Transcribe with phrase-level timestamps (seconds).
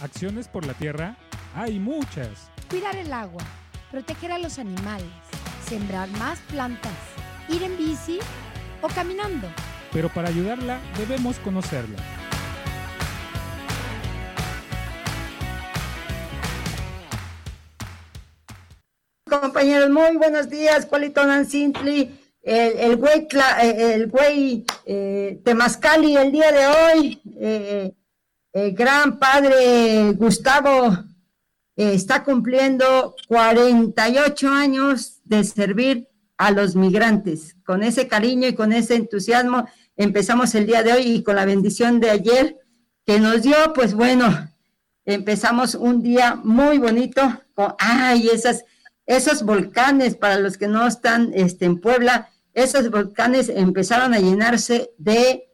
[0.00, 1.16] Acciones por la tierra
[1.56, 2.50] hay muchas.
[2.70, 3.42] Cuidar el agua,
[3.90, 5.08] proteger a los animales,
[5.68, 6.92] sembrar más plantas,
[7.48, 8.20] ir en bici
[8.80, 9.48] o caminando.
[9.92, 11.96] Pero para ayudarla debemos conocerla.
[19.28, 23.26] Compañeros, muy buenos días, Cualito Nancintli, el, el güey,
[23.62, 27.94] eh, el güey eh, Temazcali el día de hoy, eh,
[28.52, 30.96] el gran padre Gustavo
[31.76, 37.56] eh, está cumpliendo 48 años de servir a los migrantes.
[37.64, 41.44] Con ese cariño y con ese entusiasmo empezamos el día de hoy y con la
[41.44, 42.56] bendición de ayer
[43.04, 44.50] que nos dio, pues bueno,
[45.04, 47.22] empezamos un día muy bonito
[47.54, 48.64] con, ay, esas,
[49.06, 54.90] esos volcanes, para los que no están este, en Puebla, esos volcanes empezaron a llenarse
[54.98, 55.48] de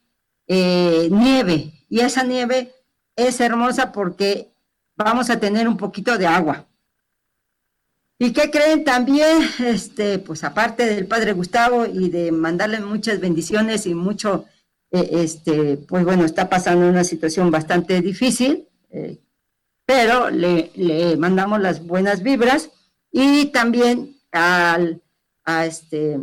[0.46, 2.72] eh, nieve y esa nieve
[3.16, 4.52] es hermosa porque
[4.96, 6.66] vamos a tener un poquito de agua.
[8.18, 9.42] ¿Y qué creen también?
[9.58, 14.44] Este, pues aparte del Padre Gustavo y de mandarle muchas bendiciones y mucho,
[14.90, 19.18] eh, este, pues bueno, está pasando una situación bastante difícil, eh,
[19.84, 20.70] pero le,
[21.18, 22.70] mandamos las buenas vibras
[23.10, 25.02] y también al,
[25.44, 26.20] a este,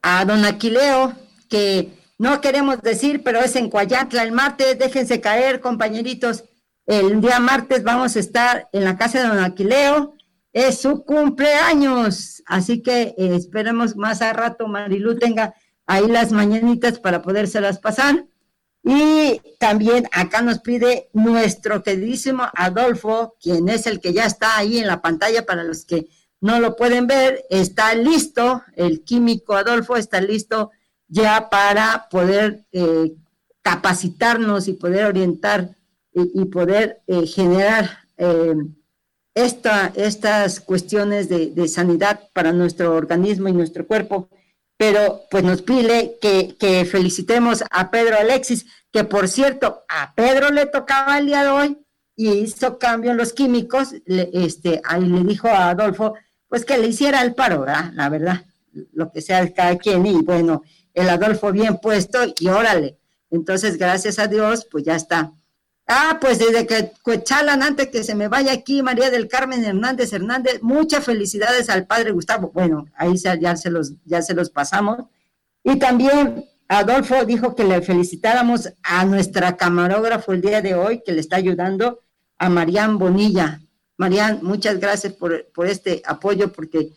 [0.00, 1.12] a don Aquileo,
[1.48, 6.44] que no queremos decir, pero es en Coayatla el martes, déjense caer, compañeritos.
[6.86, 10.14] El día martes vamos a estar en la casa de don Aquileo,
[10.52, 15.54] es su cumpleaños, así que eh, esperemos más a rato Marilu tenga
[15.86, 18.26] ahí las mañanitas para podérselas pasar.
[18.84, 24.78] Y también acá nos pide nuestro queridísimo Adolfo, quien es el que ya está ahí
[24.78, 26.08] en la pantalla para los que
[26.40, 30.72] no lo pueden ver, está listo, el químico Adolfo está listo
[31.12, 33.12] ya para poder eh,
[33.60, 35.76] capacitarnos y poder orientar
[36.14, 38.54] y, poder eh, generar eh,
[39.34, 44.30] esta, estas cuestiones de, sanidad para nuestro organismo y nuestro cuerpo.
[44.78, 50.64] Pero pues nos pide que, felicitemos a Pedro Alexis, que por cierto, a Pedro le
[50.64, 51.78] tocaba el día de hoy
[52.16, 56.14] y hizo cambio en los químicos, este, ahí le dijo a Adolfo,
[56.48, 57.66] pues que le hiciera el paro.
[57.66, 58.44] La verdad,
[58.92, 60.62] lo que sea de cada quien, y bueno,
[60.94, 62.98] el Adolfo bien puesto y órale.
[63.30, 65.32] Entonces, gracias a Dios, pues ya está.
[65.86, 70.12] Ah, pues desde que Cuechalan, antes que se me vaya aquí, María del Carmen Hernández
[70.12, 72.50] Hernández, muchas felicidades al padre Gustavo.
[72.52, 74.98] Bueno, ahí ya se los, ya se los pasamos.
[75.64, 81.12] Y también Adolfo dijo que le felicitáramos a nuestra camarógrafo el día de hoy, que
[81.12, 82.00] le está ayudando,
[82.38, 83.60] a Marían Bonilla.
[83.96, 86.92] Marían, muchas gracias por, por este apoyo, porque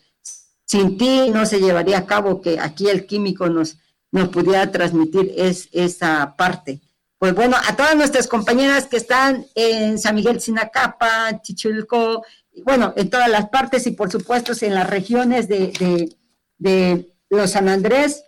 [0.64, 3.78] sin ti no se llevaría a cabo que aquí el químico nos,
[4.12, 6.80] nos pudiera transmitir es, esa parte.
[7.18, 12.24] Pues bueno, a todas nuestras compañeras que están en San Miguel Sinacapa, Chichulco,
[12.64, 16.14] bueno, en todas las partes y por supuesto en las regiones de,
[16.58, 18.24] de, los San Andrés,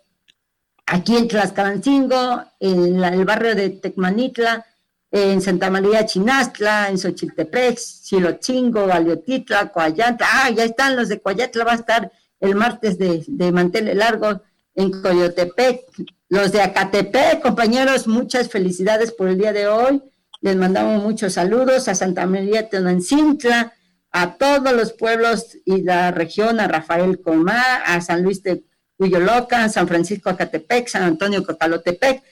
[0.87, 4.65] aquí en Tlaxcalancingo, en el barrio de Tecmanitla,
[5.11, 11.65] en Santa María Chinastla, en Xochiltepec, Chilochingo, Valiotitla, Coayantla, ah, ya están los de Coayantla,
[11.65, 14.39] va a estar el martes de, de largos,
[14.79, 15.83] en Coyotepec.
[16.29, 20.03] Los de Acatepec, compañeros, muchas felicidades por el día de hoy.
[20.41, 23.73] Les mandamos muchos saludos a Santa María Tenancintla,
[24.13, 28.63] a todos los pueblos y la región, a Rafael Comá, a San Luis de
[28.97, 32.23] Cuyoloca, San Francisco Acatepec, San Antonio Cocalotepec,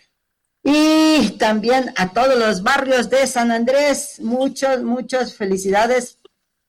[0.62, 4.20] y también a todos los barrios de San Andrés.
[4.20, 6.18] Muchos, muchas felicidades.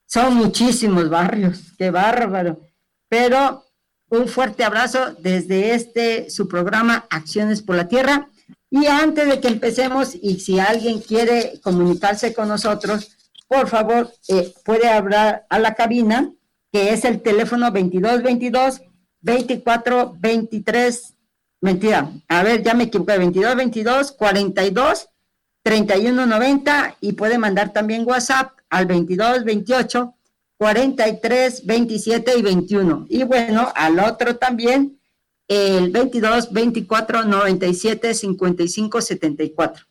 [0.08, 2.62] Son muchísimos barrios, qué bárbaro.
[3.10, 3.67] Pero
[4.10, 8.30] un fuerte abrazo desde este su programa Acciones por la Tierra.
[8.70, 13.18] Y antes de que empecemos, y si alguien quiere comunicarse con nosotros,
[13.48, 16.32] por favor, eh, puede hablar a la cabina,
[16.72, 18.82] que es el teléfono 2222
[19.22, 21.18] 2423
[21.62, 25.10] mentira, a ver, ya me equivoqué, 2222 42
[25.64, 30.14] 3190 y puede mandar también WhatsApp al 2228
[30.58, 33.06] 43, 27 y 21.
[33.10, 35.00] Y bueno, al otro también,
[35.48, 39.86] el 22, 24, 97, 55, 74.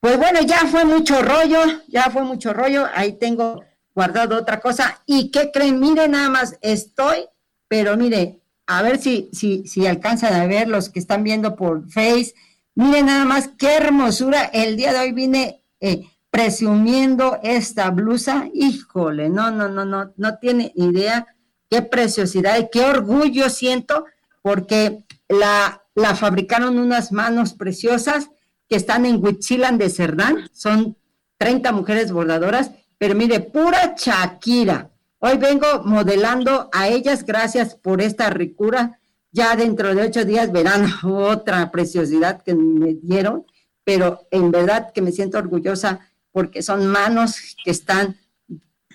[0.00, 2.86] Pues bueno, ya fue mucho rollo, ya fue mucho rollo.
[2.94, 3.62] Ahí tengo
[3.94, 5.02] guardado otra cosa.
[5.06, 5.80] ¿Y qué creen?
[5.80, 7.26] Mire, nada más estoy,
[7.68, 11.88] pero mire, a ver si, si, si alcanzan a ver los que están viendo por
[11.90, 12.34] Face.
[12.74, 14.44] Miren nada más qué hermosura.
[14.44, 20.38] El día de hoy vine eh, presumiendo esta blusa, híjole, no, no, no, no, no
[20.38, 21.26] tiene idea
[21.68, 24.06] qué preciosidad y qué orgullo siento
[24.40, 28.30] porque la, la fabricaron unas manos preciosas
[28.66, 30.96] que están en Huitzilan de Cerdán, son
[31.36, 34.90] 30 mujeres bordadoras, pero mire, pura Shakira.
[35.18, 38.98] Hoy vengo modelando a ellas, gracias por esta ricura.
[39.32, 43.44] Ya dentro de ocho días verán otra preciosidad que me dieron,
[43.84, 46.00] pero en verdad que me siento orgullosa
[46.32, 48.18] porque son manos que están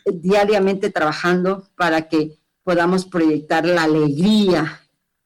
[0.06, 4.82] diariamente trabajando para que podamos proyectar la alegría,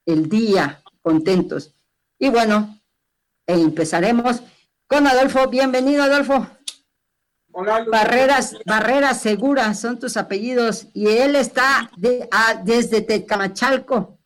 [0.05, 1.73] el día, contentos.
[2.19, 2.79] Y bueno,
[3.47, 4.43] empezaremos
[4.87, 5.47] con Adolfo.
[5.47, 6.47] Bienvenido, Adolfo.
[7.53, 11.91] Hola, Barreras, Barreras Seguras son tus apellidos y él está
[12.63, 14.19] desde Tecamachalco.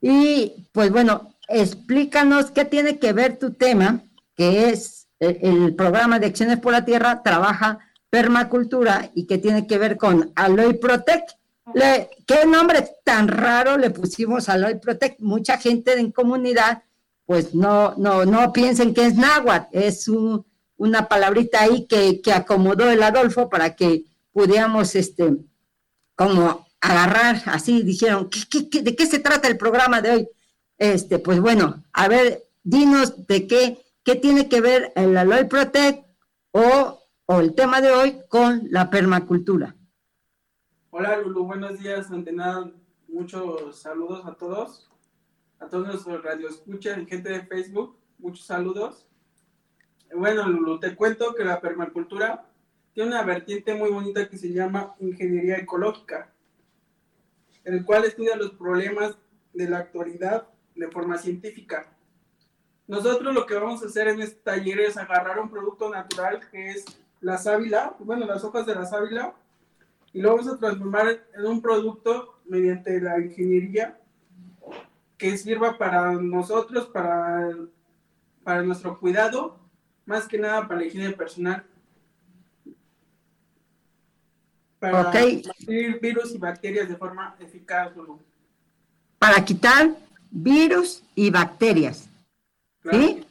[0.00, 4.04] Y pues bueno, explícanos qué tiene que ver tu tema,
[4.36, 7.78] que es el, el programa de Acciones por la Tierra, trabaja
[8.12, 11.30] permacultura y que tiene que ver con Aloy Protect.
[12.26, 15.20] ¿Qué nombre tan raro le pusimos a Aloy Protect?
[15.20, 16.82] Mucha gente en comunidad,
[17.24, 20.10] pues no, no, no piensen que es náhuatl, es
[20.76, 25.34] una palabrita ahí que, que, acomodó el Adolfo para que pudiéramos, este,
[26.14, 30.28] como agarrar, así dijeron, ¿qué, de qué se trata el programa de hoy?
[30.76, 36.06] Este, pues bueno, a ver, dinos de qué, qué tiene que ver el Aloy Protect
[36.52, 39.76] o o el tema de hoy con la permacultura.
[40.90, 42.10] Hola Lulu, buenos días.
[42.10, 42.34] Ante
[43.08, 44.90] muchos saludos a todos,
[45.58, 49.06] a todos nuestros radioescuchas gente de Facebook, muchos saludos.
[50.14, 52.50] Bueno Lulu, te cuento que la permacultura
[52.92, 56.34] tiene una vertiente muy bonita que se llama ingeniería ecológica,
[57.64, 59.16] en el cual estudia los problemas
[59.54, 61.96] de la actualidad de forma científica.
[62.92, 66.72] Nosotros lo que vamos a hacer en este taller es agarrar un producto natural que
[66.72, 66.84] es
[67.22, 69.32] la sábila, bueno, las hojas de la sábila,
[70.12, 73.98] y lo vamos a transformar en un producto mediante la ingeniería
[75.16, 77.56] que sirva para nosotros, para,
[78.44, 79.58] para nuestro cuidado,
[80.04, 81.64] más que nada para la higiene personal.
[84.78, 85.42] Para okay.
[85.98, 87.90] virus y bacterias de forma eficaz.
[89.18, 89.96] Para quitar
[90.30, 92.11] virus y bacterias.
[92.90, 93.24] ¿Sí?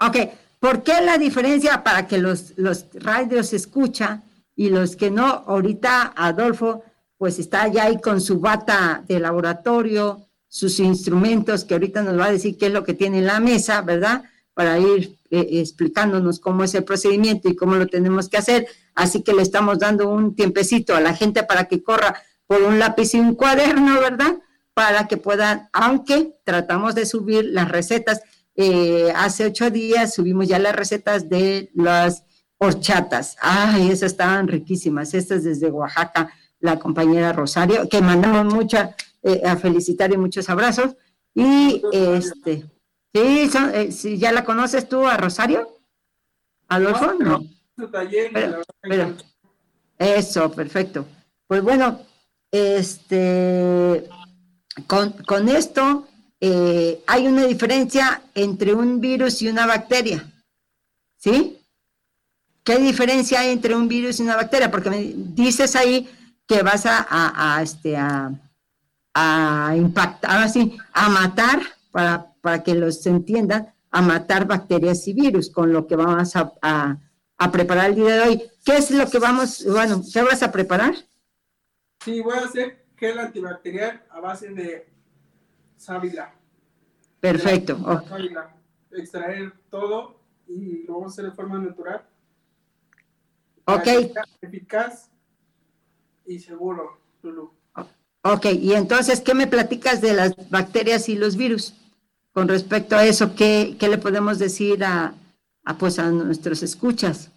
[0.00, 0.16] Ok.
[0.60, 4.24] ¿Por qué la diferencia para que los, los radios escuchan
[4.56, 5.44] y los que no?
[5.46, 6.82] Ahorita Adolfo
[7.18, 12.26] pues está ya ahí con su bata de laboratorio, sus instrumentos, que ahorita nos va
[12.26, 14.24] a decir qué es lo que tiene en la mesa, ¿verdad?
[14.52, 18.66] Para ir eh, explicándonos cómo es el procedimiento y cómo lo tenemos que hacer.
[18.94, 22.14] Así que le estamos dando un tiempecito a la gente para que corra
[22.46, 24.36] por un lápiz y un cuaderno, ¿verdad?
[24.74, 28.22] Para que puedan, aunque tratamos de subir las recetas,
[28.56, 32.24] eh, hace ocho días subimos ya las recetas de las
[32.58, 33.36] horchatas.
[33.40, 35.14] Ay, esas estaban riquísimas.
[35.14, 40.96] Estas desde Oaxaca, la compañera Rosario, que mandamos mucha eh, a felicitar y muchos abrazos.
[41.34, 42.64] Y este,
[43.12, 45.68] sí, eh, ¿ya la conoces tú a Rosario?
[46.68, 47.14] ¿Adolfo?
[47.14, 47.42] No.
[48.82, 49.16] Pero,
[49.98, 51.06] eso, perfecto.
[51.48, 52.00] Pues bueno,
[52.52, 54.08] este,
[54.86, 56.06] con, con esto
[56.46, 60.30] eh, hay una diferencia entre un virus y una bacteria.
[61.16, 61.58] ¿Sí?
[62.62, 64.70] ¿Qué diferencia hay entre un virus y una bacteria?
[64.70, 66.06] Porque me dices ahí
[66.46, 68.30] que vas a, a, este, a,
[69.14, 75.48] a impactar, así, a matar, para, para que los entiendan, a matar bacterias y virus,
[75.48, 76.98] con lo que vamos a, a,
[77.38, 78.42] a, preparar el día de hoy.
[78.66, 80.94] ¿Qué es lo que vamos, bueno, qué vas a preparar?
[82.04, 84.93] Sí, voy a hacer gel antibacterial a base de
[85.84, 86.34] sábila.
[87.20, 87.78] Perfecto.
[88.90, 92.06] Extraer todo y lo vamos a hacer de forma natural.
[93.64, 93.86] Ok.
[94.40, 95.10] Eficaz
[96.26, 97.52] y seguro, Lulu.
[98.26, 101.74] Ok, y entonces, ¿qué me platicas de las bacterias y los virus?
[102.32, 105.14] Con respecto a eso, ¿qué, qué le podemos decir a,
[105.64, 107.30] a, pues, a nuestros escuchas?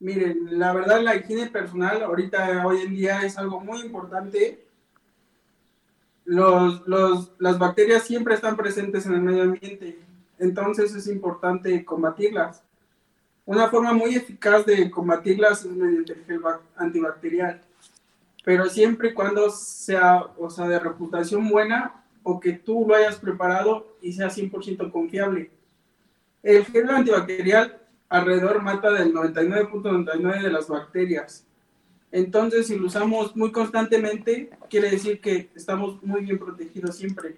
[0.00, 4.67] Miren, la verdad, la higiene personal ahorita, hoy en día, es algo muy importante
[6.28, 9.98] los, los, las bacterias siempre están presentes en el medio ambiente,
[10.38, 12.62] entonces es importante combatirlas.
[13.46, 16.42] Una forma muy eficaz de combatirlas es mediante el gel
[16.76, 17.62] antibacterial,
[18.44, 23.16] pero siempre y cuando sea, o sea, de reputación buena o que tú lo hayas
[23.16, 25.50] preparado y sea 100% confiable.
[26.42, 27.80] El gel antibacterial
[28.10, 31.46] alrededor mata del 99.99 de las bacterias
[32.10, 37.36] entonces, si lo usamos muy constantemente, quiere decir que estamos muy bien protegidos siempre.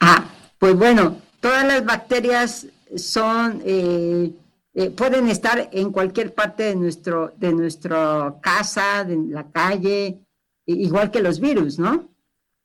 [0.00, 4.32] Ah, pues bueno, todas las bacterias son, eh,
[4.74, 10.20] eh, pueden estar en cualquier parte de nuestro, de nuestra casa, de la calle,
[10.66, 12.08] igual que los virus, ¿no?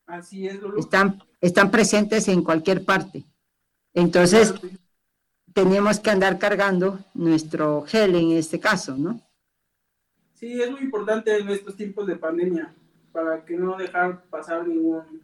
[0.05, 3.25] Así es, Están, están presentes en cualquier parte.
[3.93, 4.53] Entonces,
[5.53, 9.19] teníamos que andar cargando nuestro gel en este caso, ¿no?
[10.41, 12.73] Sí, es muy importante en estos tiempos de pandemia
[13.11, 15.21] para que no dejar pasar ningún,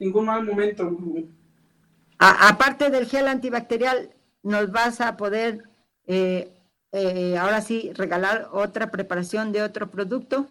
[0.00, 0.92] ningún mal momento.
[2.18, 4.10] aparte del gel antibacterial,
[4.42, 5.62] ¿nos vas a poder
[6.08, 6.52] eh,
[6.90, 10.48] eh, ahora sí regalar otra preparación de otro producto?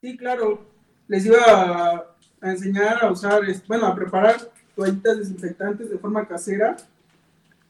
[0.00, 0.64] Sí, claro.
[1.08, 2.06] Les iba a,
[2.40, 4.36] enseñar a usar, bueno, a preparar
[4.76, 6.76] toallitas desinfectantes de forma casera.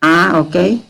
[0.03, 0.83] Ah, ok.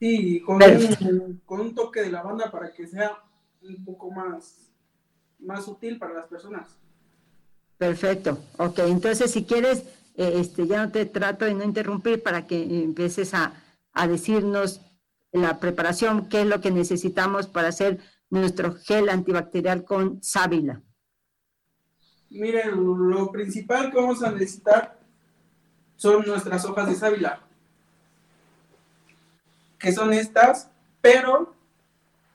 [0.00, 3.14] Sí, con un, con un toque de lavanda para que sea
[3.64, 4.70] un poco más,
[5.38, 6.68] más útil para las personas.
[7.78, 8.38] Perfecto.
[8.58, 9.84] Ok, entonces si quieres,
[10.16, 13.54] eh, este, ya no te trato de no interrumpir para que empieces a,
[13.92, 14.80] a decirnos
[15.32, 17.98] la preparación, qué es lo que necesitamos para hacer
[18.30, 20.82] nuestro gel antibacterial con sábila.
[22.30, 22.70] Miren,
[23.10, 24.98] lo principal que vamos a necesitar
[25.96, 27.40] son nuestras hojas de sábila,
[29.78, 31.54] que son estas, pero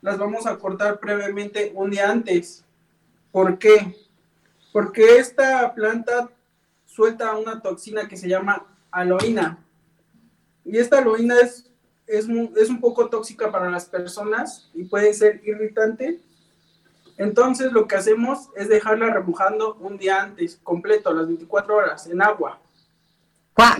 [0.01, 2.63] las vamos a cortar previamente un día antes.
[3.31, 3.95] ¿Por qué?
[4.71, 6.29] Porque esta planta
[6.85, 9.59] suelta una toxina que se llama aloína.
[10.65, 11.69] Y esta aloína es,
[12.07, 16.19] es, un poco tóxica para las personas y puede ser irritante.
[17.17, 22.21] Entonces lo que hacemos es dejarla remojando un día antes, completo, las 24 horas, en
[22.21, 22.59] agua.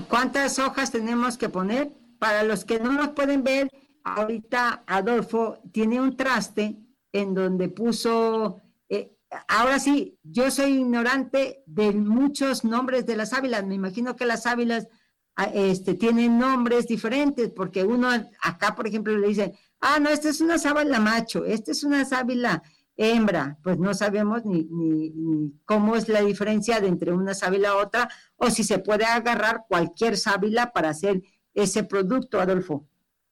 [0.09, 1.91] ¿Cuántas hojas tenemos que poner?
[2.17, 3.69] Para los que no nos pueden ver,
[4.15, 6.77] ahorita Adolfo tiene un traste
[7.11, 13.65] en donde puso, eh, ahora sí, yo soy ignorante de muchos nombres de las ávilas,
[13.65, 14.87] me imagino que las ávilas
[15.35, 18.09] ah, este, tienen nombres diferentes, porque uno
[18.41, 22.05] acá, por ejemplo, le dice, ah, no, esta es una sábila macho, esta es una
[22.05, 22.61] sábila
[22.95, 27.69] hembra, pues no sabemos ni, ni, ni, cómo es la diferencia de entre una sábila
[27.69, 31.21] a otra, o si se puede agarrar cualquier sábila para hacer
[31.53, 32.87] ese producto, Adolfo.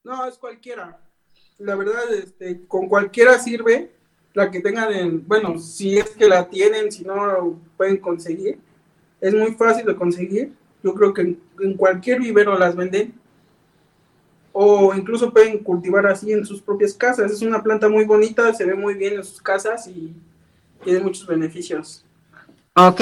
[0.05, 0.99] No, es cualquiera.
[1.57, 3.91] La verdad, este, con cualquiera sirve.
[4.33, 8.59] La que tengan, en, bueno, si es que la tienen, si no pueden conseguir.
[9.19, 10.53] Es muy fácil de conseguir.
[10.83, 13.15] Yo creo que en, cualquier vivero las venden.
[14.53, 17.31] O incluso pueden cultivar así en sus propias casas.
[17.31, 20.13] Es una planta muy bonita, se ve muy bien en sus casas y
[20.83, 22.05] tiene muchos beneficios.
[22.75, 23.01] Ok.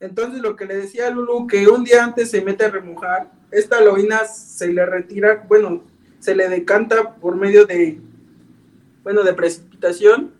[0.00, 3.30] Entonces lo que le decía a Lulu, que un día antes se mete a remojar
[3.50, 5.82] esta aloína se le retira, bueno,
[6.20, 8.00] se le decanta por medio de,
[9.02, 10.32] bueno, de precipitación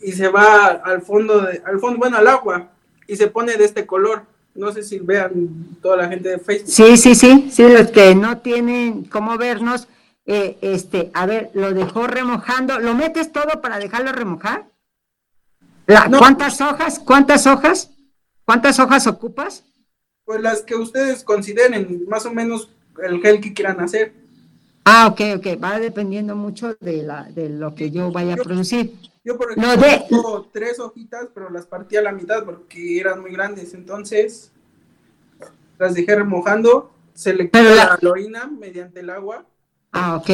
[0.00, 2.70] y se va al fondo, de, al fondo, bueno, al agua
[3.06, 4.24] y se pone de este color.
[4.54, 6.70] No sé si vean toda la gente de Facebook.
[6.70, 9.88] Sí, sí, sí, sí, los que no tienen cómo vernos,
[10.26, 14.66] eh, este, a ver, lo dejó remojando, ¿lo metes todo para dejarlo remojar?
[15.86, 16.98] ¿Cuántas hojas?
[16.98, 17.91] ¿Cuántas hojas?
[18.52, 19.64] ¿Cuántas hojas ocupas?
[20.26, 22.68] Pues las que ustedes consideren, más o menos
[23.02, 24.12] el gel que quieran hacer.
[24.84, 28.94] Ah, ok, ok, va dependiendo mucho de, la, de lo que yo vaya a producir.
[29.24, 33.32] Yo, por ejemplo, tengo tres hojitas, pero las partí a la mitad porque eran muy
[33.32, 34.52] grandes, entonces
[35.78, 37.96] las dejé remojando, se le queda la...
[37.96, 39.46] clorina mediante el agua.
[39.92, 40.28] Ah, ok.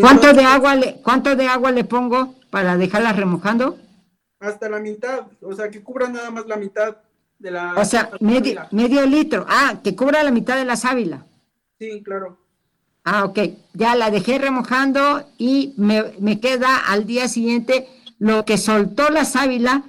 [0.00, 3.78] ¿Cuánto de agua le, cuánto de agua le pongo para dejarla remojando?
[4.40, 6.98] Hasta la mitad, o sea que cubra nada más la mitad
[7.76, 9.46] o sea, medio, medio, litro.
[9.48, 11.24] Ah, que cubra la mitad de la sábila.
[11.78, 12.38] Sí, claro.
[13.04, 13.38] Ah, ok.
[13.74, 19.84] Ya la dejé remojando y me, queda al día siguiente lo que soltó la sábila.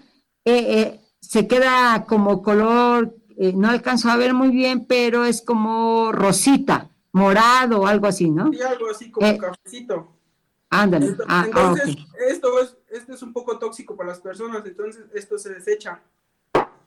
[0.46, 5.42] Eh, eh, se queda como color, eh, no alcanzo a ver muy bien, pero es
[5.42, 8.52] como rosita, morado o algo así, ¿no?
[8.54, 10.19] Sí, algo así como cafecito.
[10.70, 11.16] Ándale.
[11.28, 11.98] Ah, entonces,
[12.28, 16.00] esto, es, esto es un poco tóxico para las personas, entonces esto se desecha.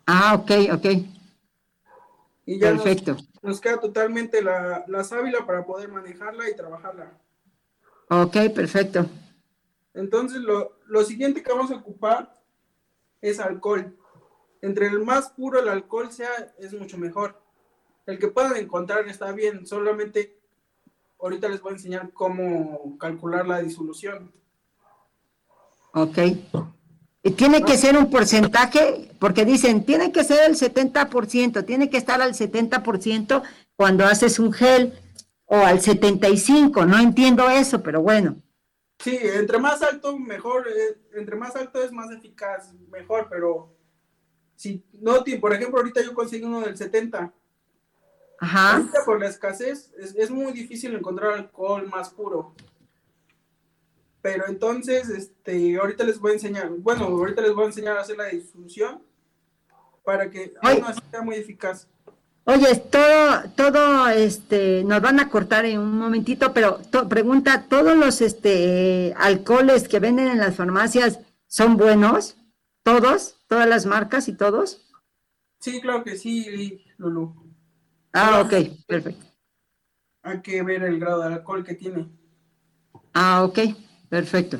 [0.06, 0.86] Ah, ok, ok.
[2.46, 3.16] Y ya Perfecto.
[3.42, 7.12] Nos, queda totalmente la, la sábila para poder manejarla y trabajarla.
[8.08, 9.06] Ok, perfecto.
[9.94, 12.40] Entonces, lo, lo siguiente que vamos a ocupar
[13.20, 13.96] es alcohol.
[14.60, 17.40] Entre el más puro el alcohol sea, es mucho mejor.
[18.06, 20.41] El que puedan encontrar está bien, solamente
[21.22, 24.32] ahorita les voy a enseñar cómo calcular la disolución.
[25.94, 26.18] Ok.
[27.36, 32.20] Tiene que ser un porcentaje, porque dicen, tiene que ser el 70%, tiene que estar
[32.20, 33.42] al 70%
[33.76, 34.94] cuando haces un gel
[35.44, 38.42] o al 75%, no entiendo eso, pero bueno.
[38.98, 43.76] Sí, entre más alto, mejor, eh, entre más alto es más eficaz, mejor, pero
[44.56, 47.32] si no, por ejemplo, ahorita yo conseguí uno del 70%.
[48.42, 48.76] Ajá.
[48.76, 52.52] Ahorita por la escasez es, es muy difícil encontrar alcohol más puro.
[54.20, 58.00] Pero entonces, este, ahorita les voy a enseñar, bueno, ahorita les voy a enseñar a
[58.00, 59.00] hacer la disfunción
[60.04, 61.86] para que aún así sea muy eficaz.
[62.42, 68.20] Oye, todo, todo, este, nos van a cortar en un momentito, pero pregunta, ¿todos los,
[68.20, 72.36] este, alcoholes que venden en las farmacias son buenos?
[72.82, 73.36] ¿Todos?
[73.46, 74.84] ¿Todas las marcas y todos?
[75.60, 77.41] Sí, claro que sí, Lulu.
[78.12, 78.52] Ah, ok,
[78.86, 79.26] perfecto.
[80.22, 82.08] Hay que ver el grado de alcohol que tiene.
[83.14, 83.58] Ah, ok,
[84.08, 84.58] perfecto.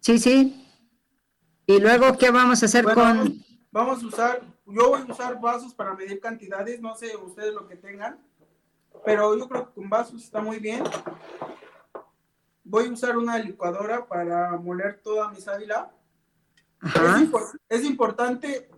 [0.00, 0.66] Sí, sí.
[1.66, 3.42] ¿Y luego qué vamos a hacer con...?
[3.70, 7.66] Vamos a usar, yo voy a usar vasos para medir cantidades, no sé ustedes lo
[7.66, 8.18] que tengan,
[9.02, 10.84] pero yo creo que con vasos está muy bien.
[12.64, 15.90] Voy a usar una licuadora para moler toda mi sábila.
[16.82, 18.68] Es, es, importante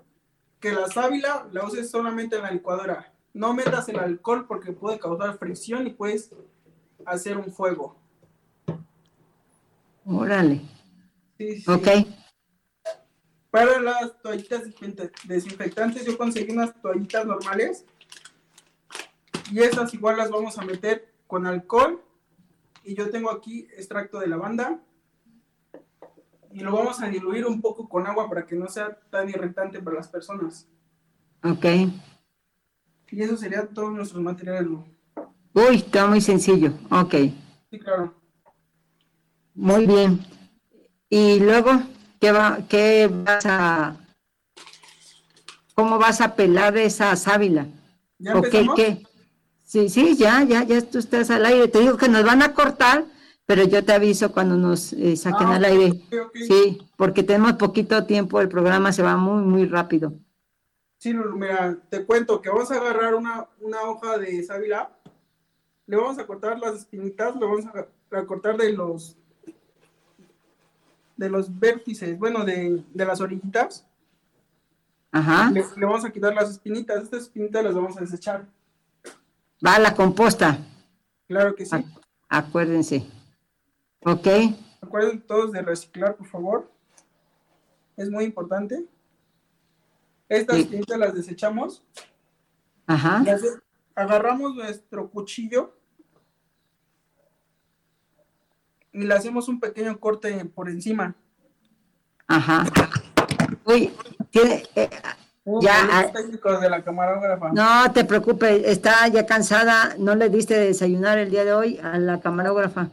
[0.64, 3.12] que la sábila la uses solamente en la licuadora.
[3.34, 6.30] No metas el alcohol porque puede causar fricción y puedes
[7.04, 7.98] hacer un fuego.
[10.06, 10.62] Órale.
[11.36, 11.70] Sí, sí.
[11.70, 11.88] Ok.
[13.50, 14.62] Para las toallitas
[15.24, 17.84] desinfectantes yo conseguí unas toallitas normales
[19.52, 22.02] y esas igual las vamos a meter con alcohol
[22.84, 24.80] y yo tengo aquí extracto de lavanda
[26.54, 29.82] y lo vamos a diluir un poco con agua para que no sea tan irritante
[29.82, 30.68] para las personas.
[31.42, 31.64] Ok.
[33.10, 34.70] Y eso sería todos nuestros materiales.
[35.52, 36.72] Uy, está muy sencillo.
[36.90, 37.14] Ok.
[37.70, 38.14] Sí, claro.
[39.54, 40.24] Muy bien.
[41.10, 41.82] Y luego,
[42.20, 43.96] ¿qué, va, qué vas a...
[45.74, 47.66] ¿Cómo vas a pelar esa sábila?
[48.18, 48.76] ¿Ya empezamos?
[48.76, 49.02] ¿qué?
[49.64, 51.66] Sí, sí, ya, ya, ya tú estás al aire.
[51.66, 53.06] Te digo que nos van a cortar,
[53.46, 56.00] pero yo te aviso cuando nos eh, saquen ah, al aire.
[56.34, 60.14] Sí, porque tenemos poquito tiempo, el programa se va muy, muy rápido.
[60.98, 64.90] Sí, mira, te cuento que vamos a agarrar una, una hoja de sábila,
[65.86, 69.16] le vamos a cortar las espinitas, le vamos a, a cortar de los
[71.16, 73.86] de los vértices, bueno, de, las orillitas.
[75.12, 75.50] Ajá.
[75.50, 77.04] Le, vamos a quitar las espinitas.
[77.04, 78.46] Estas espinitas las vamos a desechar.
[79.64, 80.58] Va a la composta.
[81.28, 81.76] Claro que sí.
[82.28, 83.06] acuérdense.
[84.04, 84.28] Ok.
[84.82, 86.70] Acuérdense todos de reciclar, por favor.
[87.96, 88.84] Es muy importante.
[90.28, 91.82] Estas espinitas las desechamos.
[92.86, 93.24] Ajá.
[93.94, 95.74] agarramos nuestro cuchillo
[98.92, 101.14] y le hacemos un pequeño corte por encima.
[102.26, 102.64] Ajá.
[103.64, 103.92] Uy,
[104.30, 104.64] tiene...
[104.74, 104.90] Eh,
[105.60, 107.52] ya, ah, técnicos de la camarógrafa.
[107.52, 111.78] No te preocupes, está ya cansada, no le diste de desayunar el día de hoy
[111.82, 112.88] a la camarógrafa.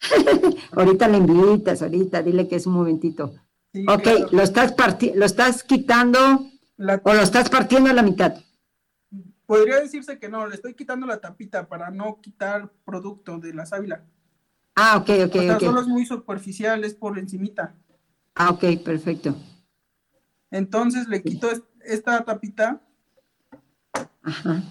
[0.72, 3.34] ahorita le invitas, ahorita, dile que es un momentito.
[3.88, 4.74] ok, lo estás
[5.14, 6.18] lo estás quitando
[6.78, 8.34] o lo estás partiendo a la mitad.
[9.46, 13.66] Podría decirse que no, le estoy quitando la tapita para no quitar producto de la
[13.66, 14.04] sábila.
[14.74, 17.74] Ah, ok, ok, o Solo es muy superficial, es por encimita.
[18.34, 19.36] Ah, ok, perfecto.
[20.50, 21.48] Entonces le quito
[21.84, 22.80] esta tapita.
[24.22, 24.62] Ajá.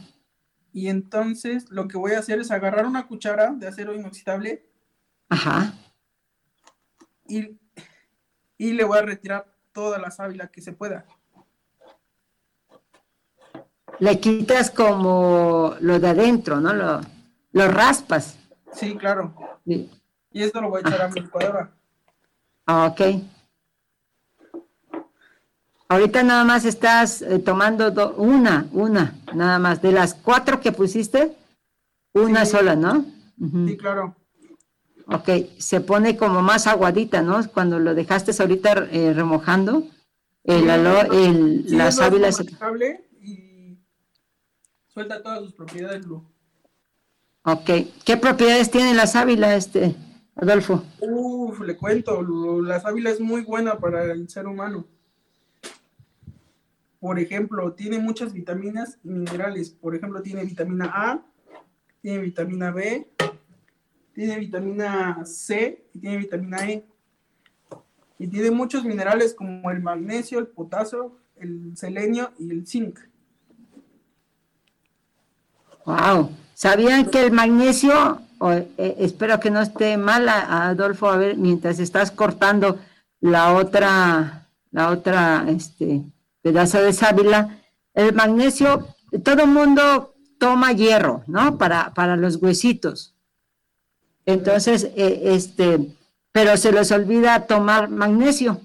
[0.73, 4.65] Y entonces lo que voy a hacer es agarrar una cuchara de acero inoxidable.
[5.33, 5.73] Ajá.
[7.27, 7.57] Y,
[8.59, 11.05] y le voy a retirar toda la sábila que se pueda.
[13.97, 16.71] Le quitas como lo de adentro, ¿no?
[16.71, 17.01] Lo,
[17.51, 18.37] lo raspas.
[18.73, 19.33] Sí, claro.
[19.65, 19.89] Y
[20.31, 21.71] esto lo voy a echar a mi licuadora.
[22.67, 23.01] Ah, ok.
[25.87, 29.81] Ahorita nada más estás eh, tomando una, una, nada más.
[29.81, 31.35] De las cuatro que pusiste,
[32.13, 33.03] una sola, ¿no?
[33.67, 34.15] Sí, claro.
[35.07, 37.45] Ok, se pone como más aguadita, ¿no?
[37.51, 39.87] Cuando lo dejaste ahorita eh, remojando,
[40.43, 42.45] el, el, la sábila se...
[43.21, 43.77] y
[44.87, 46.23] suelta todas sus propiedades, Lu.
[47.43, 47.69] Ok.
[48.05, 49.95] ¿Qué propiedades tiene la sábila, este,
[50.35, 50.83] Adolfo?
[51.01, 52.21] Uf, le cuento,
[52.61, 54.87] la sábila es muy buena para el ser humano.
[56.99, 59.71] Por ejemplo, tiene muchas vitaminas y minerales.
[59.71, 61.21] Por ejemplo, tiene vitamina A,
[62.01, 63.09] tiene vitamina B,
[64.13, 66.85] tiene vitamina C y tiene vitamina E.
[68.19, 72.99] Y tiene muchos minerales como el magnesio, el potasio, el selenio y el zinc.
[75.85, 76.29] Wow.
[76.53, 78.21] ¿Sabían que el magnesio,
[78.77, 82.79] eh, espero que no esté mal, Adolfo, a ver, mientras estás cortando
[83.19, 86.03] la otra, la otra, este,
[86.41, 87.59] pedazo de sábila,
[87.93, 88.87] el magnesio,
[89.23, 91.57] todo mundo toma hierro, ¿no?
[91.57, 93.12] Para, para los huesitos.
[94.25, 95.95] Entonces, eh, este,
[96.31, 98.61] pero se les olvida tomar magnesio.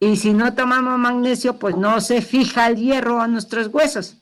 [0.00, 4.16] Y si no tomamos magnesio, pues no se fija el hierro a nuestros huesos.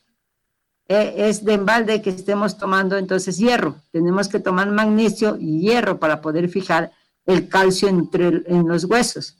[0.89, 3.77] E, es de embalde que estemos tomando entonces hierro.
[3.93, 6.93] Tenemos que tomar magnesio y hierro para poder fijar
[7.27, 9.37] el calcio entre, en los huesos.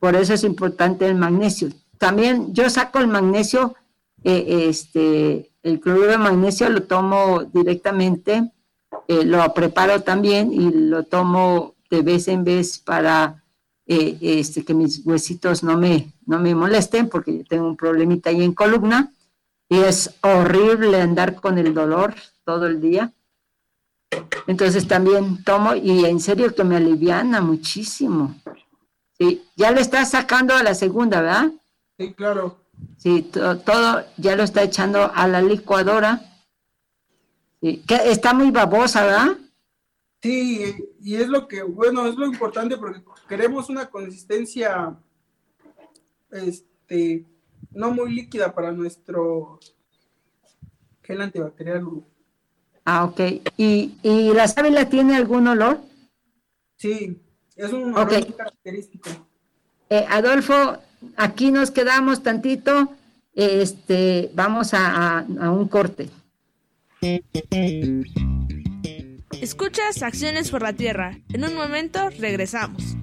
[0.00, 1.68] Por eso es importante el magnesio.
[1.98, 3.76] También yo saco el magnesio
[4.24, 8.50] eh, este, el cloruro de magnesio lo tomo directamente,
[9.08, 13.42] eh, lo preparo también y lo tomo de vez en vez para
[13.86, 18.30] eh, este, que mis huesitos no me, no me molesten porque yo tengo un problemita
[18.30, 19.12] ahí en columna
[19.68, 22.14] y es horrible andar con el dolor
[22.44, 23.12] todo el día.
[24.46, 28.34] Entonces también tomo y en serio que me aliviana muchísimo.
[29.18, 31.50] Sí, ya le estás sacando a la segunda, ¿verdad?
[31.98, 32.58] Sí, claro.
[32.98, 36.20] Sí, todo ya lo está echando a la licuadora.
[37.86, 39.38] Que está muy babosa, ¿verdad?
[40.20, 44.96] Sí, y es lo que, bueno, es lo importante porque queremos una consistencia,
[46.30, 47.24] este,
[47.70, 49.60] no muy líquida para nuestro
[51.02, 51.86] gel antibacterial.
[52.84, 53.20] Ah, ok.
[53.56, 55.80] ¿Y, y la sábila tiene algún olor?
[56.76, 57.18] Sí,
[57.56, 59.10] es un olor muy característico.
[59.88, 60.78] Eh, Adolfo,
[61.16, 62.90] aquí nos quedamos tantito,
[63.34, 66.10] este, vamos a, a un corte.
[69.40, 71.18] Escuchas Acciones por la Tierra.
[71.32, 72.96] En un momento regresamos.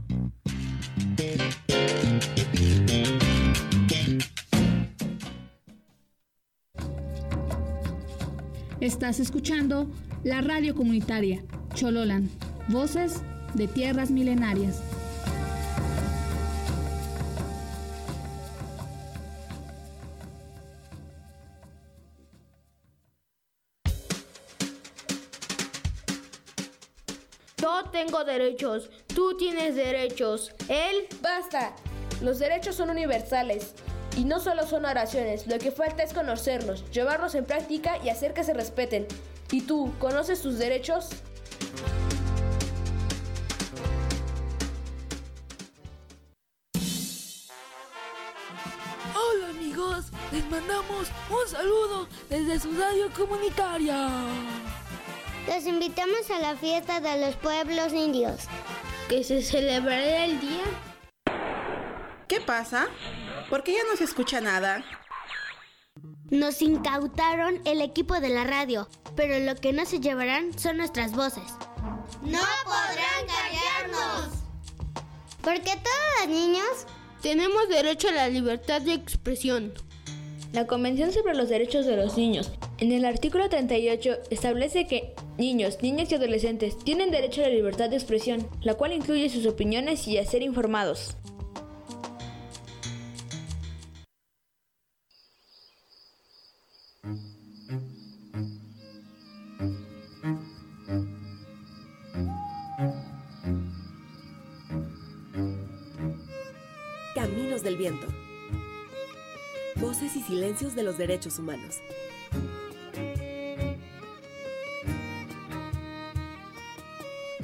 [8.79, 9.91] Estás escuchando
[10.23, 11.43] la radio comunitaria
[11.75, 12.27] Chololan,
[12.69, 13.21] voces
[13.53, 14.90] de tierras milenarias.
[27.91, 31.07] Tengo derechos, tú tienes derechos, él...
[31.21, 31.73] Basta,
[32.21, 33.73] los derechos son universales.
[34.17, 38.33] Y no solo son oraciones, lo que falta es conocerlos, llevarlos en práctica y hacer
[38.33, 39.07] que se respeten.
[39.51, 41.09] ¿Y tú, conoces tus derechos?
[49.15, 54.09] Hola amigos, les mandamos un saludo desde su radio comunitaria.
[55.47, 58.41] Los invitamos a la fiesta de los pueblos indios.
[59.09, 60.63] Que se celebrará el día.
[62.27, 62.87] ¿Qué pasa?
[63.49, 64.85] ¿Por qué ya no se escucha nada?
[66.29, 71.11] Nos incautaron el equipo de la radio, pero lo que no se llevarán son nuestras
[71.13, 71.43] voces.
[72.21, 74.29] ¡No podrán callarnos!
[75.41, 76.87] Porque todos los niños
[77.21, 79.73] tenemos derecho a la libertad de expresión.
[80.53, 85.77] La Convención sobre los Derechos de los Niños, en el artículo 38, establece que niños,
[85.81, 90.09] niñas y adolescentes tienen derecho a la libertad de expresión, la cual incluye sus opiniones
[90.09, 91.15] y a ser informados.
[107.15, 108.20] Caminos del Viento.
[109.81, 111.81] Voces y silencios de los derechos humanos.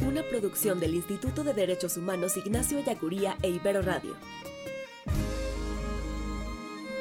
[0.07, 4.13] Una producción del Instituto de Derechos Humanos Ignacio Yacuría e Ibero Radio.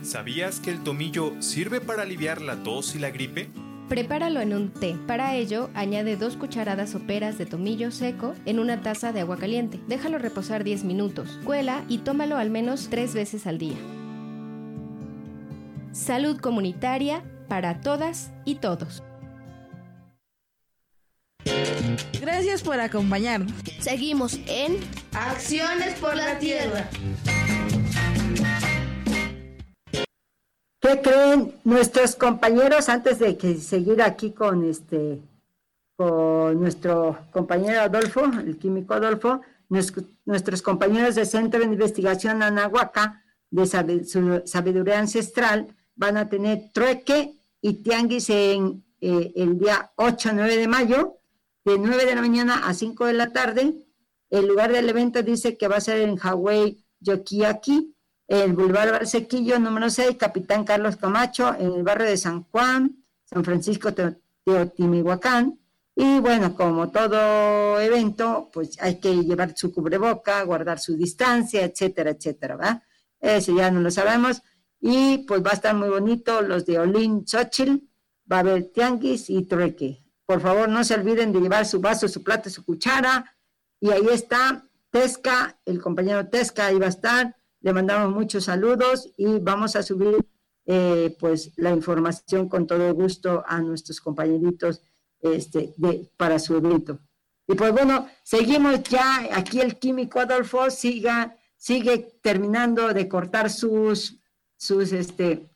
[0.01, 3.49] ¿Sabías que el tomillo sirve para aliviar la tos y la gripe?
[3.89, 4.95] Prepáralo en un té.
[5.05, 9.79] Para ello, añade dos cucharadas soperas de tomillo seco en una taza de agua caliente.
[9.87, 11.39] Déjalo reposar 10 minutos.
[11.43, 13.77] Cuela y tómalo al menos tres veces al día.
[15.91, 19.03] Salud comunitaria para todas y todos.
[22.19, 23.53] Gracias por acompañarnos.
[23.79, 24.77] Seguimos en
[25.13, 26.89] Acciones por la Tierra.
[30.85, 35.19] ¿Qué creen nuestros compañeros antes de que seguir aquí con este
[35.95, 43.65] con nuestro compañero Adolfo, el químico Adolfo, nuestros compañeros del Centro de Investigación Anahuaca de
[44.45, 50.67] Sabiduría Ancestral van a tener trueque y tianguis en eh, el día 8 9 de
[50.67, 51.17] mayo,
[51.63, 53.73] de 9 de la mañana a 5 de la tarde.
[54.29, 57.94] El lugar del evento dice que va a ser en Hawái, Yokiaki,
[58.27, 63.43] el Boulevard Barsequillo número 6, Capitán Carlos Camacho, en el barrio de San Juan, San
[63.43, 63.93] Francisco
[64.43, 65.59] Teotimihuacán.
[65.95, 72.11] Y bueno, como todo evento, pues hay que llevar su cubreboca, guardar su distancia, etcétera,
[72.11, 72.83] etcétera, ¿va?
[73.19, 74.41] Eso ya no lo sabemos.
[74.81, 77.81] Y pues va a estar muy bonito los de Olin Xochitl,
[78.29, 80.03] va a haber tianguis y trueque.
[80.25, 83.37] Por favor, no se olviden de llevar su vaso, su plato, su cuchara.
[83.79, 89.11] Y ahí está Tesca, el compañero Tesca ahí va a estar le mandamos muchos saludos
[89.17, 90.23] y vamos a subir
[90.67, 94.83] eh, pues la información con todo gusto a nuestros compañeritos
[95.19, 96.99] este, de, para su evento.
[97.47, 104.19] Y pues bueno, seguimos ya, aquí el químico Adolfo siga, sigue terminando de cortar sus,
[104.55, 105.49] sus, este,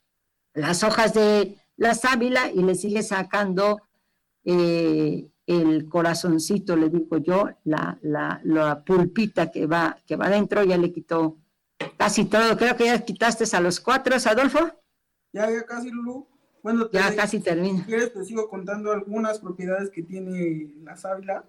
[0.55, 3.83] las hojas de la sábila y le sigue sacando
[4.43, 10.63] eh, el corazoncito, le digo yo, la, la, la, pulpita que va, que va adentro,
[10.63, 11.37] ya le quitó
[11.99, 14.71] Casi todo, creo que ya quitaste a los cuatro, Adolfo.
[15.33, 16.25] Ya, ya casi, Lulu.
[16.63, 17.79] Bueno, ya casi termina.
[17.79, 21.43] Si quieres, te sigo contando algunas propiedades que tiene la sábila.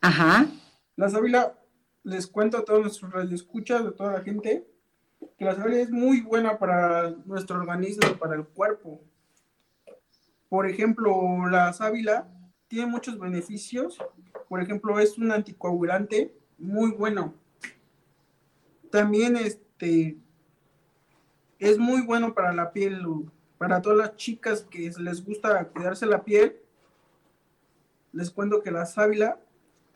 [0.00, 0.46] Ajá.
[0.94, 1.58] La sábila,
[2.04, 4.64] les cuento a todos nuestros radioescuchas, de toda la gente,
[5.36, 9.00] que la sábila es muy buena para nuestro organismo, para el cuerpo.
[10.48, 11.12] Por ejemplo,
[11.50, 12.28] la sábila
[12.68, 13.98] tiene muchos beneficios.
[14.48, 17.34] Por ejemplo, es un anticoagulante muy bueno
[18.92, 19.36] también
[19.82, 20.16] este
[21.58, 23.04] es muy bueno para la piel,
[23.58, 26.56] para todas las chicas que les gusta cuidarse la piel.
[28.12, 29.38] Les cuento que la sábila,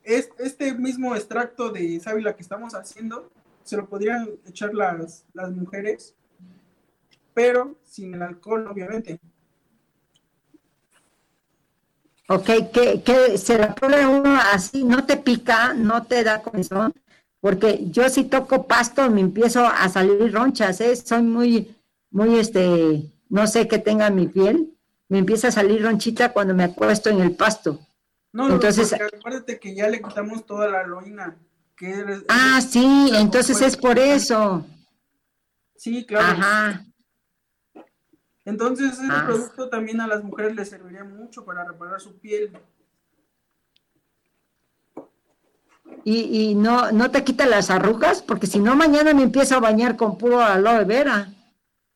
[0.03, 3.31] es este mismo extracto de sábila que estamos haciendo,
[3.63, 6.15] se lo podrían echar las, las mujeres,
[7.35, 9.21] pero sin el alcohol, obviamente.
[12.29, 16.93] Ok, que, se la pone uno así, no te pica, no te da comezón,
[17.47, 20.97] porque yo si toco pasto me empiezo a salir ronchas, ¿eh?
[20.97, 21.77] soy muy,
[22.11, 24.75] muy, este, no sé qué tenga mi piel,
[25.09, 27.79] me empieza a salir ronchita cuando me acuesto en el pasto.
[28.33, 31.37] No, entonces, acuérdate que ya le quitamos toda la.
[31.77, 34.67] Que ah, sí, entonces es por eso.
[35.77, 36.27] Sí, claro.
[36.27, 36.85] Ajá.
[38.45, 39.23] Entonces, ese ah.
[39.25, 42.51] producto también a las mujeres les serviría mucho para reparar su piel.
[46.05, 49.97] Y, no, no te quita las arrugas, porque si no, mañana me empiezo a bañar
[49.97, 51.33] con puro aloe vera.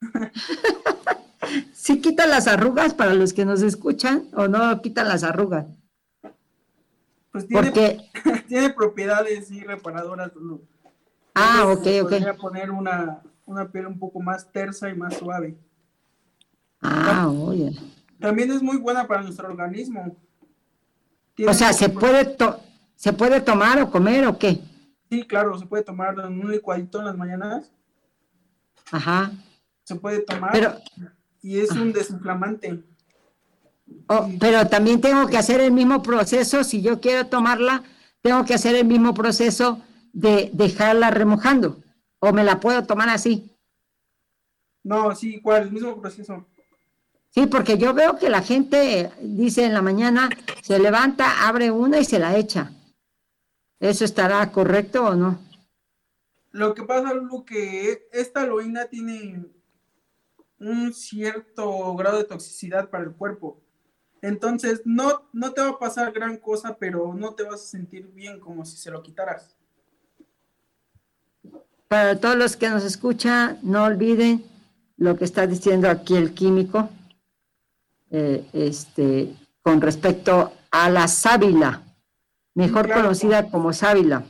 [1.72, 5.66] ¿Sí quita las arrugas para los que nos escuchan o no quita las arrugas?
[7.32, 8.00] Pues tiene, porque...
[8.48, 10.32] tiene propiedades y reparadoras.
[11.34, 12.10] Ah, ok, ok.
[12.10, 15.56] Podría poner una, una piel un poco más tersa y más suave.
[16.82, 17.76] Ah, oye.
[18.18, 20.16] También es muy buena para nuestro organismo.
[21.46, 22.36] o sea, se puede,
[23.00, 24.60] ¿Se puede tomar o comer o qué?
[25.08, 27.72] Sí, claro, se puede tomar en un licuadito en las mañanas.
[28.90, 29.32] Ajá.
[29.84, 30.82] Se puede tomar.
[31.40, 32.84] y es un desinflamante.
[34.06, 37.84] Oh, pero también tengo que hacer el mismo proceso, si yo quiero tomarla,
[38.20, 39.80] tengo que hacer el mismo proceso
[40.12, 41.82] de dejarla remojando.
[42.18, 43.56] ¿O me la puedo tomar así?
[44.84, 46.46] No, sí, igual, el mismo proceso.
[47.30, 50.28] Sí, porque yo veo que la gente dice en la mañana,
[50.60, 52.72] se levanta, abre una y se la echa.
[53.80, 55.38] ¿Eso estará correcto o no?
[56.52, 59.46] Lo que pasa, Lulu, que esta aloína tiene
[60.58, 63.62] un cierto grado de toxicidad para el cuerpo.
[64.20, 68.06] Entonces, no, no te va a pasar gran cosa, pero no te vas a sentir
[68.08, 69.56] bien como si se lo quitaras.
[71.88, 74.44] Para todos los que nos escuchan, no olviden
[74.98, 76.90] lo que está diciendo aquí el químico
[78.10, 81.82] eh, este, con respecto a la sábila
[82.54, 84.24] mejor conocida como sábila.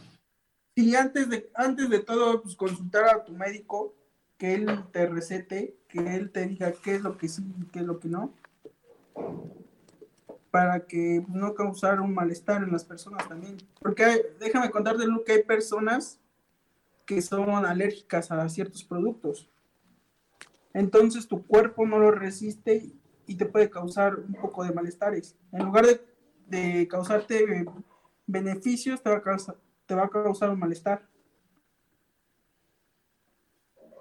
[0.77, 3.95] Sí, antes de, antes de todo, pues consultar a tu médico,
[4.39, 7.81] que él te recete, que él te diga qué es lo que sí y qué
[7.81, 8.33] es lo que no.
[10.51, 13.59] para que no causar un malestar en las personas también.
[13.81, 16.19] Porque déjame contarte, Lu, que hay personas
[17.07, 19.49] que son alérgicas a ciertos productos.
[20.73, 22.91] Entonces tu cuerpo no lo resiste
[23.27, 25.37] y te puede causar un poco de malestares.
[25.53, 26.01] En lugar de,
[26.47, 27.65] de causarte
[28.31, 31.09] beneficios, te va, a causar, te va a causar un malestar.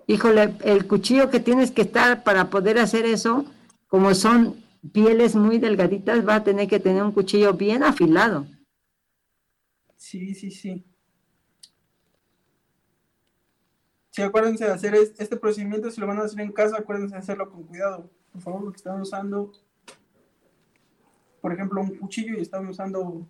[0.08, 3.46] Híjole, el cuchillo que tienes que estar para poder hacer eso,
[3.88, 4.56] como son
[4.92, 8.48] pieles muy delgaditas, va a tener que tener un cuchillo bien afilado.
[9.96, 10.86] Sí, sí, sí.
[14.10, 17.20] Sí, acuérdense de hacer este procedimiento, si lo van a hacer en casa, acuérdense de
[17.20, 18.10] hacerlo con cuidado.
[18.32, 19.52] Por favor, porque están usando,
[21.42, 23.30] por ejemplo, un cuchillo y están usando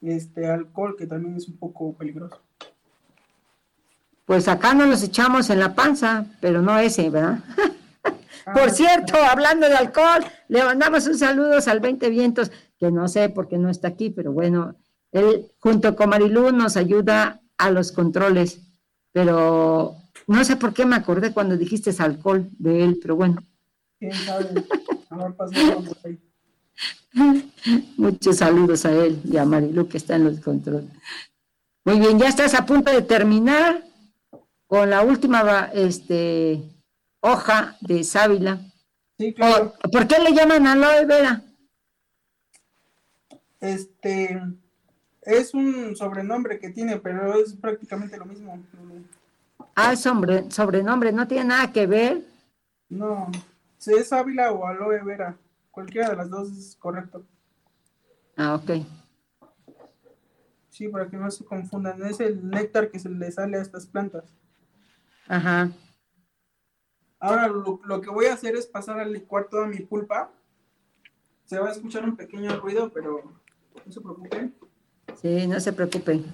[0.00, 2.40] este alcohol, que también es un poco peligroso.
[4.24, 7.38] Pues acá no los echamos en la panza, pero no ese, ¿verdad?
[8.52, 13.08] Por ah, cierto, hablando de alcohol, le mandamos un saludo al 20 Vientos, que no
[13.08, 14.76] sé por qué no está aquí, pero bueno,
[15.12, 18.60] él junto con Marilú nos ayuda a los controles,
[19.12, 23.42] pero no sé por qué me acordé cuando dijiste alcohol de él, pero bueno.
[27.96, 30.90] Muchos saludos a él y a Marilú que está en los controles.
[31.84, 33.84] Muy bien, ya estás a punto de terminar
[34.66, 36.62] con la última este,
[37.20, 38.60] hoja de sábila.
[39.18, 39.74] Sí, claro.
[39.90, 41.42] ¿Por qué le llaman aloe vera?
[43.60, 44.42] Este
[45.22, 48.62] es un sobrenombre que tiene, pero es prácticamente lo mismo.
[49.74, 52.22] Ah, es sobre, sobrenombre, no tiene nada que ver.
[52.88, 53.30] No,
[53.78, 55.36] si es sábila o aloe vera,
[55.76, 57.26] cualquiera de las dos es correcto.
[58.34, 58.86] Ah, ok.
[60.70, 63.84] Sí, para que no se confundan, es el néctar que se le sale a estas
[63.84, 64.24] plantas.
[65.28, 65.70] Ajá.
[67.18, 70.30] Ahora lo, que voy a hacer es pasar a licuar toda mi pulpa.
[71.44, 73.34] Se va a escuchar un pequeño ruido, pero
[73.84, 74.56] no se preocupen.
[75.20, 76.24] Sí, no se preocupen.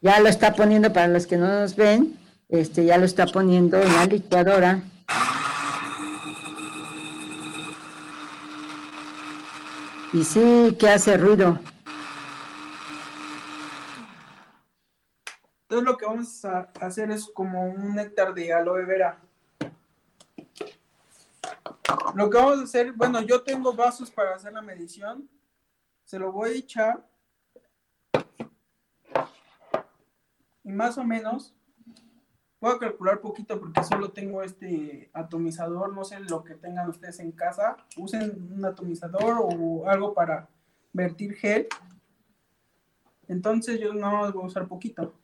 [0.00, 2.18] Ya lo está poniendo para los que no nos ven,
[2.48, 4.82] este ya lo está poniendo en la licuadora.
[10.16, 11.58] Y sí, que hace ruido.
[15.64, 19.20] Entonces lo que vamos a hacer es como un néctar de aloe vera.
[22.14, 25.28] Lo que vamos a hacer, bueno, yo tengo vasos para hacer la medición.
[26.06, 27.06] Se lo voy a echar.
[30.64, 31.54] Y más o menos,
[32.60, 35.94] voy a calcular poquito porque solo tengo este atomizador.
[35.94, 37.76] No sé lo que tengan ustedes en casa.
[37.96, 40.48] Usen un atomizador o algo para
[40.92, 41.66] vertir gel.
[43.28, 45.14] Entonces yo no voy a usar poquito.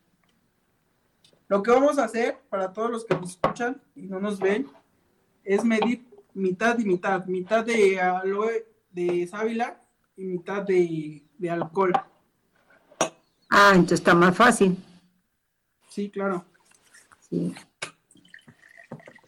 [1.48, 4.66] Lo que vamos a hacer para todos los que nos escuchan y no nos ven
[5.44, 9.80] es medir mitad y mitad, mitad de aloe de sábila
[10.16, 11.92] y mitad de, alcohol.
[13.50, 14.76] Ah, entonces está más fácil.
[15.88, 16.44] Sí, claro.
[17.32, 17.54] Sí.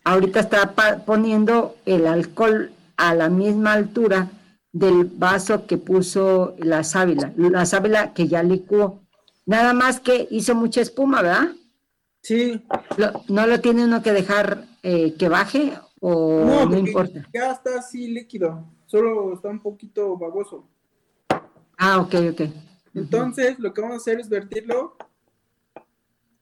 [0.04, 0.74] Ahorita está
[1.06, 4.30] poniendo el alcohol a la misma altura
[4.70, 9.00] del vaso que puso la sábila, la sábila que ya licuó.
[9.46, 11.52] Nada más que hizo mucha espuma, ¿verdad?
[12.20, 12.62] Sí.
[13.28, 17.26] ¿No lo tiene uno que dejar eh, que baje o no, importa?
[17.32, 20.68] Ya está así líquido, solo está un poquito baboso.
[21.78, 22.40] Ah, ok, ok.
[22.94, 24.96] Entonces, lo que vamos a hacer es vertirlo,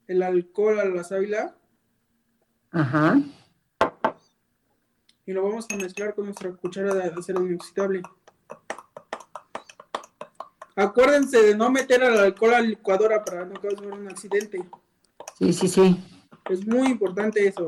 [0.06, 1.54] el alcohol a la sábila.
[2.70, 3.20] Ajá.
[5.24, 8.02] Y lo vamos a mezclar con nuestra cuchara de acero inoxidable.
[10.74, 14.64] Acuérdense de no meter el alcohol a la licuadora para no causar un accidente.
[15.38, 16.02] Sí, sí, sí.
[16.48, 17.66] Es muy importante eso.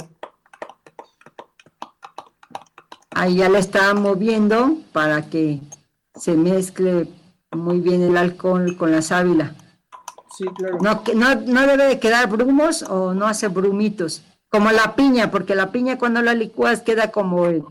[3.10, 5.60] Ahí ya la está moviendo para que
[6.16, 7.08] se mezcle
[7.52, 9.54] muy bien el alcohol con la sábila.
[10.36, 10.78] Sí, claro.
[10.80, 14.22] No, no, no debe de quedar brumos o no hace brumitos.
[14.48, 17.64] Como la piña, porque la piña cuando la licúas queda como el,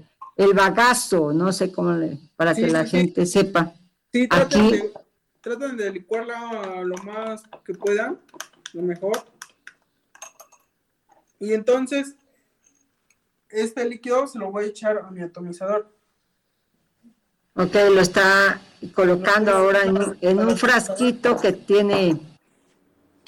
[0.54, 3.74] bagazo, no sé cómo le, para que la gente sepa.
[4.12, 4.94] Sí, traten, de,
[5.42, 8.20] traten de licuarla lo más que puedan,
[8.74, 9.24] lo mejor.
[11.40, 12.16] Y entonces,
[13.50, 15.94] este líquido se lo voy a echar a mi atomizador.
[17.56, 18.60] Ok, lo está
[18.96, 22.20] colocando ahora en, un frasquito que tiene,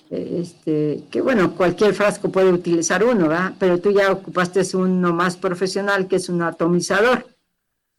[0.10, 3.54] este, que bueno, cualquier frasco puede utilizar uno, ¿verdad?
[3.60, 7.26] Pero tú ya ocupaste uno más profesional que es un atomizador.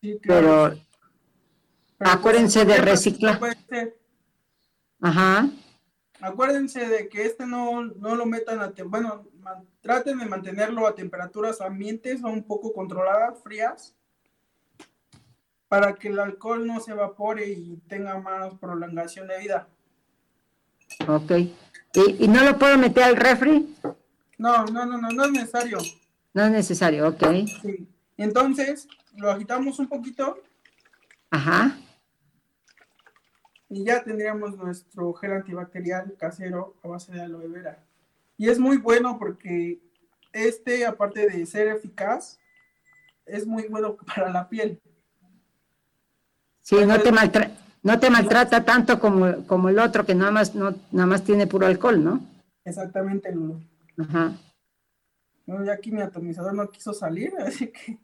[0.01, 0.77] Sí, claro.
[1.99, 3.41] Pero, acuérdense de reciclar.
[5.01, 5.49] Ajá.
[6.21, 9.27] Acuérdense de que este no, no lo metan a, bueno,
[9.81, 13.95] traten de mantenerlo a temperaturas ambientes o un poco controladas, frías.
[15.69, 19.69] para que el alcohol no se evapore y tenga más prolongación de vida.
[21.09, 21.33] Ok.
[21.97, 23.75] ¿Y, y no lo puedo meter al refri?
[24.39, 25.79] No, no, no, no, no es necesario.
[26.35, 27.25] No es necesario, ok.
[27.63, 27.89] Sí.
[28.19, 28.87] Entonces,
[29.17, 30.39] lo agitamos un poquito
[31.31, 31.77] Ajá.
[33.69, 37.83] y ya tendríamos nuestro gel antibacterial casero a base de aloe vera.
[38.39, 39.81] Y es muy bueno porque
[40.33, 42.39] este, aparte de ser eficaz,
[43.25, 44.81] es muy bueno para la piel.
[46.61, 47.51] Sí, no te, maltra-
[47.87, 51.47] no te maltrata tanto como, como el otro que nada más, no, nada más tiene
[51.47, 52.21] puro alcohol, ¿no?
[52.65, 53.61] Exactamente, Lulu.
[53.99, 54.33] Ajá.
[55.47, 57.99] No, ya aquí mi atomizador no quiso salir, así que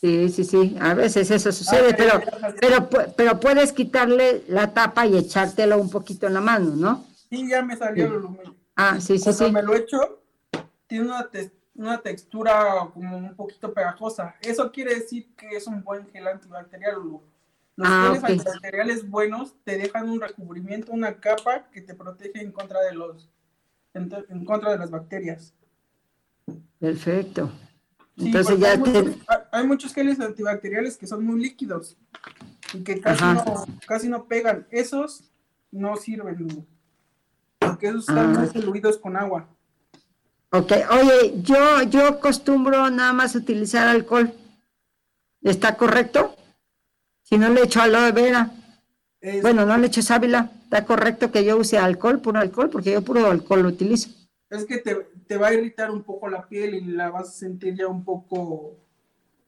[0.00, 0.76] Sí, sí, sí.
[0.80, 2.20] A veces eso sucede, Ah, pero,
[2.60, 7.04] pero, pero puedes quitarle la tapa y echártelo un poquito en la mano, ¿no?
[7.30, 8.12] sí, ya me salió Sí.
[8.12, 8.56] Lulu.
[8.76, 9.52] Ah, sí, sí, Cuando sí.
[9.52, 10.20] me lo echo,
[10.86, 14.34] tiene una, te- una textura como un poquito pegajosa.
[14.42, 17.22] Eso quiere decir que es un buen gel antibacterial, Lulu.
[17.76, 22.52] Los Ah, geles antibacteriales buenos te dejan un recubrimiento, una capa que te protege en
[22.52, 23.28] contra de los
[23.94, 25.54] en, en contra de las bacterias.
[26.78, 27.50] Perfecto.
[28.16, 29.02] Sí, Entonces ya hay, te...
[29.02, 29.16] muchos,
[29.52, 31.96] hay- muchos geles antibacteriales que son muy líquidos
[32.72, 34.66] y que casi, no, casi no pegan.
[34.70, 35.24] Esos
[35.72, 36.66] no sirven,
[37.58, 38.46] porque esos están Ah.
[38.52, 39.48] diluidos con agua.
[40.52, 44.32] Ok, oye, yo, yo acostumbro nada más utilizar alcohol.
[45.42, 46.33] ¿Está correcto?
[47.34, 48.48] Si no le echo aloe vera.
[49.20, 50.52] Es- Bueno, no le echo sábila.
[50.62, 52.70] ¿Está correcto que yo use alcohol, puro alcohol?
[52.70, 54.08] Porque yo puro alcohol lo utilizo.
[54.50, 54.94] Es que te,
[55.26, 58.04] te va a irritar un poco la piel y la vas a sentir ya un
[58.04, 58.76] poco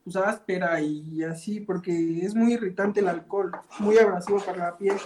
[0.03, 4.97] pues, áspera y así, porque es muy irritante el alcohol, muy abrasivo para la piel.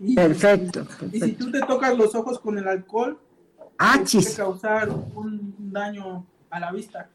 [0.00, 0.80] Y, Perfecto,
[1.12, 1.44] Y si perfecto.
[1.44, 3.16] tú te tocas los ojos con el alcohol,
[3.78, 7.08] Ah, te puede causar un daño a la vista.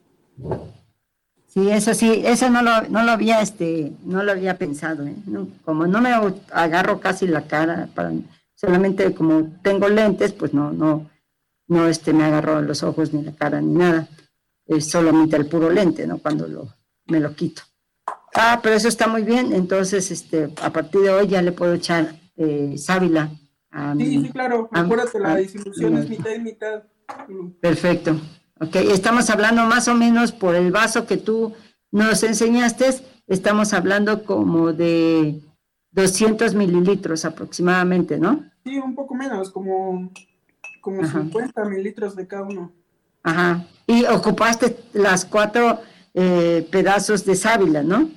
[1.54, 5.14] Sí, eso sí, eso no lo, no lo había, este, no lo había pensado, ¿eh?
[5.28, 6.10] No, como no me
[6.52, 8.12] agarro casi la cara, para,
[8.56, 11.10] solamente como tengo lentes, pues no, no,
[11.68, 14.08] no, este, me agarro los ojos ni la cara ni nada.
[14.66, 16.18] Es solamente el puro lente, ¿no?
[16.18, 16.74] Cuando lo,
[17.06, 17.62] me lo quito.
[18.34, 21.76] Ah, pero eso está muy bien, entonces, este, a partir de hoy ya le puedo
[21.76, 23.30] echar eh, sábila
[23.70, 26.84] a Sí, mi- sí, claro, a- acuérdate, la a- disolución es mitad y mitad.
[27.62, 28.16] Perfecto.
[28.64, 31.54] Ok, estamos hablando más o menos por el vaso que tú
[31.92, 32.90] nos enseñaste,
[33.28, 35.40] estamos hablando como de
[35.92, 38.44] 200 mililitros aproximadamente, ¿no?
[38.64, 40.12] Sí, un poco menos, como,
[40.82, 41.20] como Ajá.
[41.22, 42.72] 50 mililitros de cada uno.
[43.24, 43.66] Ajá.
[43.88, 45.80] Y ocupaste las cuatro
[46.14, 48.10] eh, pedazos de sábila, ¿no?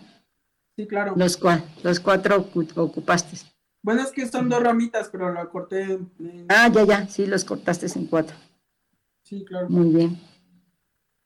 [0.77, 1.15] Sí, claro.
[1.17, 3.37] Los, cua- los cuatro ocu- ocupaste.
[3.83, 5.83] Bueno, es que son dos ramitas, pero la corté.
[6.19, 8.37] en- Ah, ya, ya, sí, los cortaste en cuatro.
[9.23, 9.69] Sí, claro.
[9.71, 10.21] Muy bien.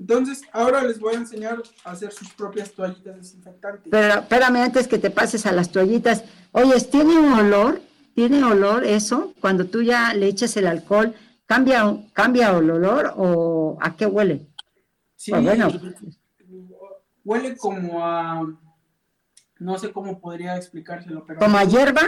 [0.00, 3.88] Entonces, ahora les voy a enseñar a hacer sus propias toallitas desinfectantes.
[3.90, 6.24] Pero espérame antes que te pases a las toallitas.
[6.52, 7.82] Oye, ¿tiene un olor?
[8.14, 9.34] ¿Tiene olor eso?
[9.42, 11.84] Cuando tú ya le echas el alcohol, ¿cambia,
[12.14, 14.48] cambia el olor o a qué huele?
[15.16, 15.68] Sí, Pues bueno,
[17.22, 18.42] huele como a.
[19.58, 21.40] No sé cómo podría explicárselo, pero.
[21.40, 22.02] ¿como a hierba?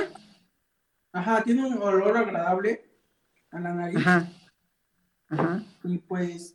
[1.12, 2.90] Ajá, tiene un olor agradable
[3.50, 3.98] a la nariz.
[3.98, 4.28] Ajá.
[5.28, 5.62] Ajá.
[5.84, 6.54] Y pues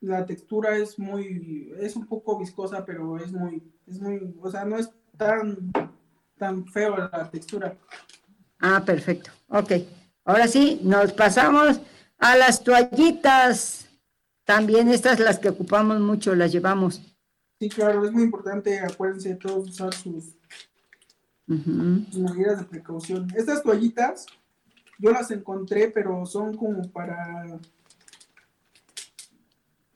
[0.00, 4.64] la textura es muy, es un poco viscosa, pero es muy, es muy, o sea,
[4.64, 5.72] no es tan,
[6.36, 7.76] tan feo la textura.
[8.60, 9.30] Ah, perfecto.
[9.48, 9.72] Ok.
[10.24, 11.80] Ahora sí, nos pasamos
[12.18, 13.88] a las toallitas.
[14.44, 17.02] También estas las que ocupamos mucho, las llevamos.
[17.60, 20.36] Sí, claro, es muy importante, acuérdense todos usar sus,
[21.46, 23.28] sus medidas de precaución.
[23.36, 24.26] Estas toallitas,
[24.98, 27.58] yo las encontré, pero son como para,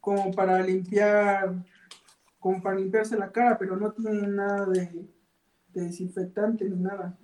[0.03, 1.55] como para limpiar,
[2.41, 5.09] como para limpiarse la cara, pero no tienen nada de,
[5.69, 7.17] de desinfectante ni nada.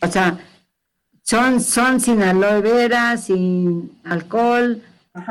[0.00, 0.38] O sea,
[1.22, 4.80] son, son sin aloe vera, sin alcohol.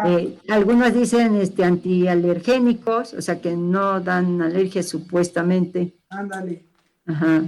[0.05, 5.95] eh, algunos dicen este, antialergénicos, o sea que no dan alergia supuestamente.
[6.09, 6.65] Ándale.
[7.05, 7.43] Ajá.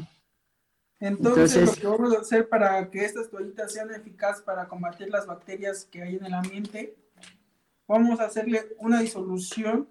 [1.02, 5.10] Entonces, Entonces- lo que vamos a hacer para que estas toallitas sean eficaces para combatir
[5.10, 6.96] las bacterias que hay en el ambiente,
[7.88, 9.88] vamos a hacerle una disolución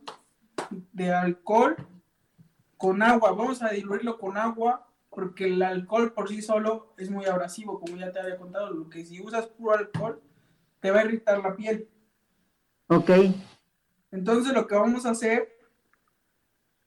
[0.92, 1.76] de alcohol
[2.76, 3.32] con agua.
[3.32, 7.96] Vamos a diluirlo con agua porque el alcohol por sí solo es muy abrasivo, como
[7.96, 8.70] ya te había contado.
[8.70, 10.20] Lo que si usas puro alcohol,
[10.80, 11.88] te va a irritar la piel.
[12.88, 13.10] Ok.
[14.12, 15.58] Entonces, lo que vamos a hacer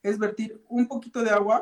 [0.02, 1.62] es vertir un poquito de agua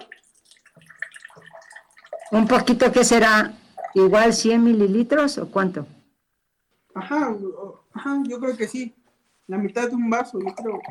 [2.31, 3.53] Un poquito que será
[3.93, 5.87] igual 100 mililitros o cuánto?
[6.93, 7.35] Ajá,
[7.93, 8.93] ajá, yo creo que sí.
[9.47, 10.81] La mitad de un vaso, yo creo.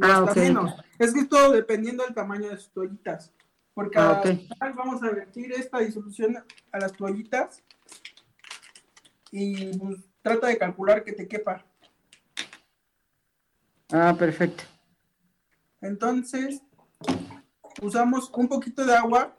[0.00, 0.74] Ah, Hasta menos.
[0.98, 3.32] Es que es todo dependiendo del tamaño de sus toallitas.
[3.74, 4.22] Porque ah,
[4.76, 6.36] vamos a vertir esta disolución
[6.70, 7.60] a las toallitas
[9.32, 11.64] y pues, trata de calcular que te quepa.
[13.92, 14.62] Ah, perfecto.
[15.80, 16.62] Entonces,
[17.82, 19.36] usamos un poquito de agua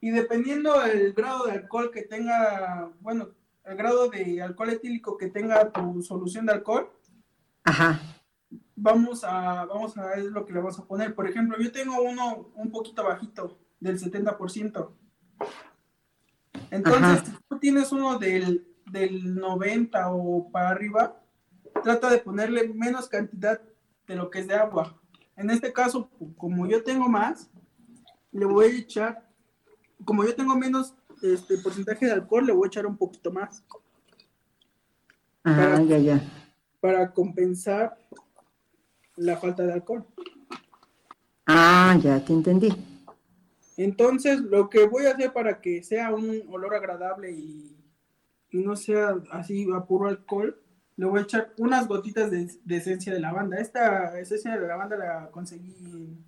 [0.00, 3.28] y dependiendo del grado de alcohol que tenga, bueno,
[3.64, 6.90] el grado de alcohol etílico que tenga tu solución de alcohol,
[7.66, 8.00] Ajá.
[8.76, 11.14] Vamos a, vamos a ver lo que le vamos a poner.
[11.14, 14.88] Por ejemplo, yo tengo uno un poquito bajito, del 70%.
[16.70, 21.20] Entonces, si tú tienes uno del, del 90 o para arriba,
[21.82, 23.60] trata de ponerle menos cantidad
[24.06, 24.96] de lo que es de agua.
[25.36, 27.50] En este caso, como yo tengo más,
[28.30, 29.28] le voy a echar,
[30.04, 33.64] como yo tengo menos este porcentaje de alcohol, le voy a echar un poquito más.
[35.42, 36.45] Ah, ya, ya.
[36.86, 37.98] Para compensar
[39.16, 40.06] la falta de alcohol.
[41.44, 42.68] Ah, ya te entendí.
[43.76, 47.76] Entonces, lo que voy a hacer para que sea un olor agradable y,
[48.52, 50.62] no sea así a puro alcohol,
[50.94, 53.58] le voy a echar unas gotitas de, esencia de lavanda.
[53.58, 56.24] Esta esencia de lavanda la conseguí en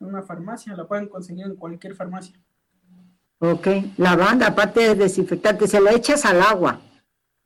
[0.00, 2.34] una farmacia, la pueden conseguir en cualquier farmacia.
[3.40, 3.66] Ok,
[3.98, 6.80] lavanda, aparte de desinfectante, se la echas al agua,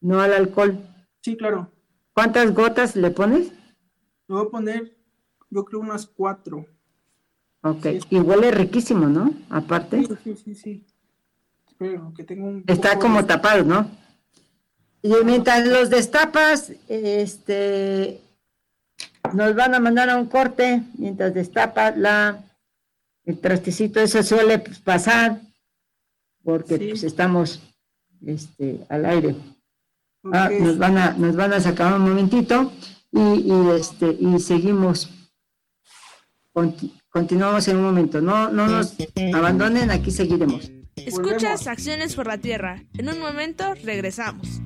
[0.00, 0.78] no al alcohol.
[1.22, 1.68] Sí, claro.
[2.14, 3.48] ¿Cuántas gotas le pones?
[4.28, 4.96] Le voy a poner,
[5.50, 6.66] yo creo, unas cuatro.
[7.62, 9.32] Ok, y huele riquísimo, ¿no?
[9.48, 10.04] Aparte.
[10.04, 10.86] Sí, sí, sí, sí.
[11.66, 12.64] Espero que tenga un.
[12.66, 13.88] Está como tapado, ¿no?
[15.02, 18.20] Y mientras los destapas, este,
[19.32, 22.44] nos van a mandar a un corte mientras destapa la,
[23.24, 24.00] el trastecito.
[24.00, 25.40] Eso suele pues, pasar
[26.44, 27.60] porque pues, estamos
[28.24, 29.36] este, al aire.
[30.31, 32.73] Ah, nos, van a, nos van a sacar un momentito
[33.11, 35.11] y, y este, y seguimos.
[37.11, 38.20] continuamos en un momento.
[38.20, 38.95] No, no nos
[39.35, 40.70] abandonen, aquí seguiremos.
[40.97, 42.85] Escuchas Acciones por la Tierra.
[42.95, 44.61] En un momento regresamos.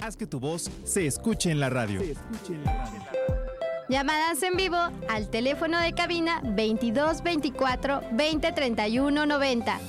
[0.00, 2.00] Haz que tu voz se escuche en la radio.
[2.00, 3.03] Se escuche en la radio.
[3.88, 4.78] Llamadas en vivo
[5.08, 9.80] al teléfono de cabina 2224 2031 90.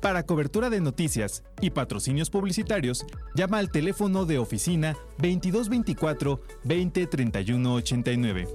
[0.00, 8.48] Para cobertura de noticias y patrocinios publicitarios, llama al teléfono de oficina 2224 2031 89.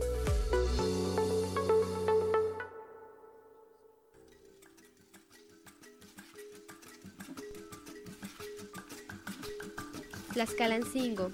[10.33, 11.29] Tlaxcalancingo,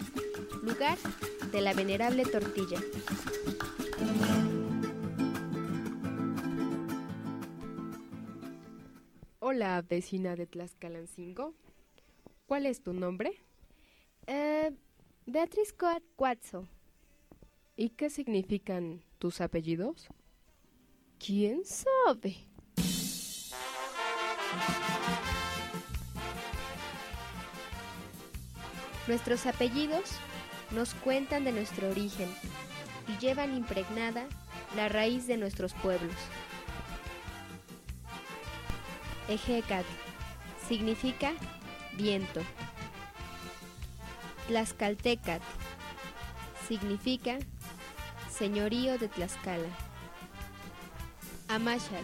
[0.62, 0.98] lugar
[1.52, 2.80] de la venerable tortilla.
[9.40, 11.54] Hola, vecina de Tlaxcalancingo.
[12.46, 13.34] ¿Cuál es tu nombre?
[14.28, 14.72] Eh,
[15.26, 15.74] Beatriz
[16.16, 16.68] Cuatzo.
[17.76, 20.08] ¿Y qué significan tus apellidos?
[21.18, 22.36] ¿Quién sabe?
[29.08, 30.20] Nuestros apellidos
[30.72, 32.30] nos cuentan de nuestro origen
[33.08, 34.26] y llevan impregnada
[34.76, 36.16] la raíz de nuestros pueblos.
[39.28, 39.86] Ejecat
[40.68, 41.34] significa
[41.94, 42.42] viento.
[44.48, 45.42] Tlaxcaltecat
[46.68, 47.38] significa
[48.32, 49.70] señorío de Tlaxcala.
[51.48, 52.04] Amachal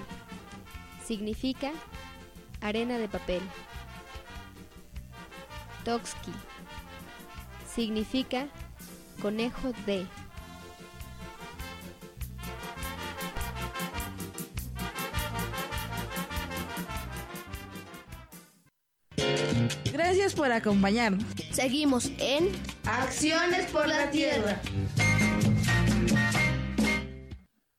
[1.05, 1.71] significa
[2.61, 3.41] arena de papel.
[5.83, 6.31] Toxki
[7.75, 8.47] significa
[9.21, 10.05] conejo de.
[19.91, 21.25] Gracias por acompañarnos.
[21.51, 22.51] Seguimos en
[22.85, 24.61] Acciones por la Tierra.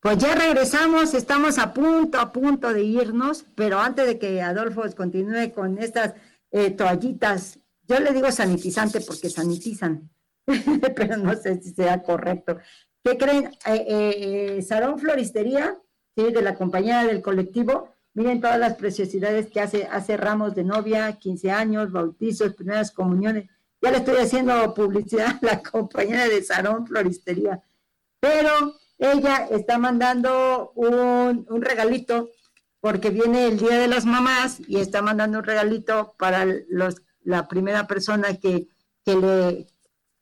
[0.00, 4.82] Pues ya regresamos, estamos a punto, a punto de irnos, pero antes de que Adolfo
[4.94, 6.14] continúe con estas
[6.52, 7.58] eh, toallitas
[7.88, 10.10] yo le digo sanitizante porque sanitizan,
[10.96, 12.58] pero no sé si sea correcto.
[13.02, 13.46] ¿Qué creen?
[13.66, 15.78] Eh, eh, Sarón Floristería,
[16.16, 16.32] ¿sí?
[16.32, 21.12] de la compañía del colectivo, miren todas las preciosidades que hace, hace ramos de novia,
[21.12, 23.48] 15 años, bautizos, primeras comuniones.
[23.80, 27.62] Ya le estoy haciendo publicidad a la compañera de Sarón Floristería,
[28.18, 32.30] pero ella está mandando un, un regalito
[32.80, 37.48] porque viene el Día de las Mamás y está mandando un regalito para los la
[37.48, 38.68] primera persona que,
[39.04, 39.66] le,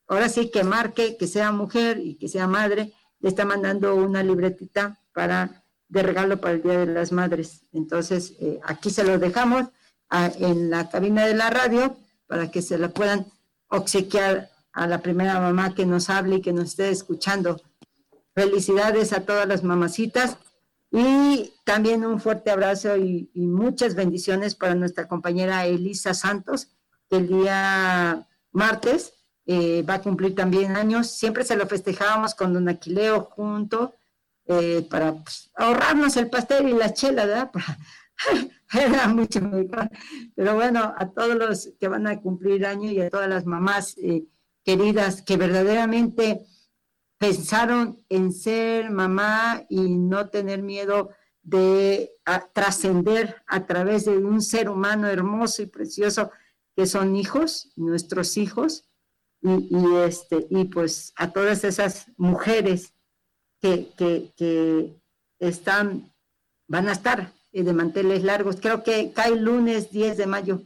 [0.08, 4.22] ahora sí que marque, que sea mujer y que sea madre, le está mandando una
[4.22, 7.66] libretita para de regalo para el Día de las Madres.
[7.72, 9.66] Entonces, eh, aquí se lo dejamos
[10.10, 11.96] en la cabina de la radio
[12.26, 13.26] para que se la puedan
[13.68, 17.60] obsequiar a la primera mamá que nos hable y que nos esté escuchando.
[18.34, 20.38] Felicidades a todas las mamacitas
[20.90, 26.74] y también un fuerte abrazo y, muchas bendiciones para nuestra compañera Elisa Santos, que
[27.16, 29.14] el día martes
[29.46, 31.10] eh, va a cumplir también años.
[31.10, 33.94] Siempre se lo festejábamos con Don Aquileo junto
[34.46, 37.50] eh, para pues, ahorrarnos el pastel y la chela, ¿verdad?
[38.72, 39.90] Era mucho mejor.
[40.34, 43.96] Pero bueno, a todos los que van a cumplir años y a todas las mamás
[43.98, 44.24] eh,
[44.64, 46.46] queridas que verdaderamente
[47.18, 51.10] pensaron en ser mamá y no tener miedo
[51.42, 52.12] de
[52.54, 56.30] trascender a través de un ser humano hermoso y precioso
[56.76, 58.88] que son hijos, nuestros hijos,
[59.42, 62.94] y, este, y pues a todas esas mujeres
[63.60, 65.00] que, que,
[65.38, 66.12] están,
[66.66, 68.56] van a estar de manteles largos.
[68.60, 70.62] Creo que cae lunes 10 de mayo,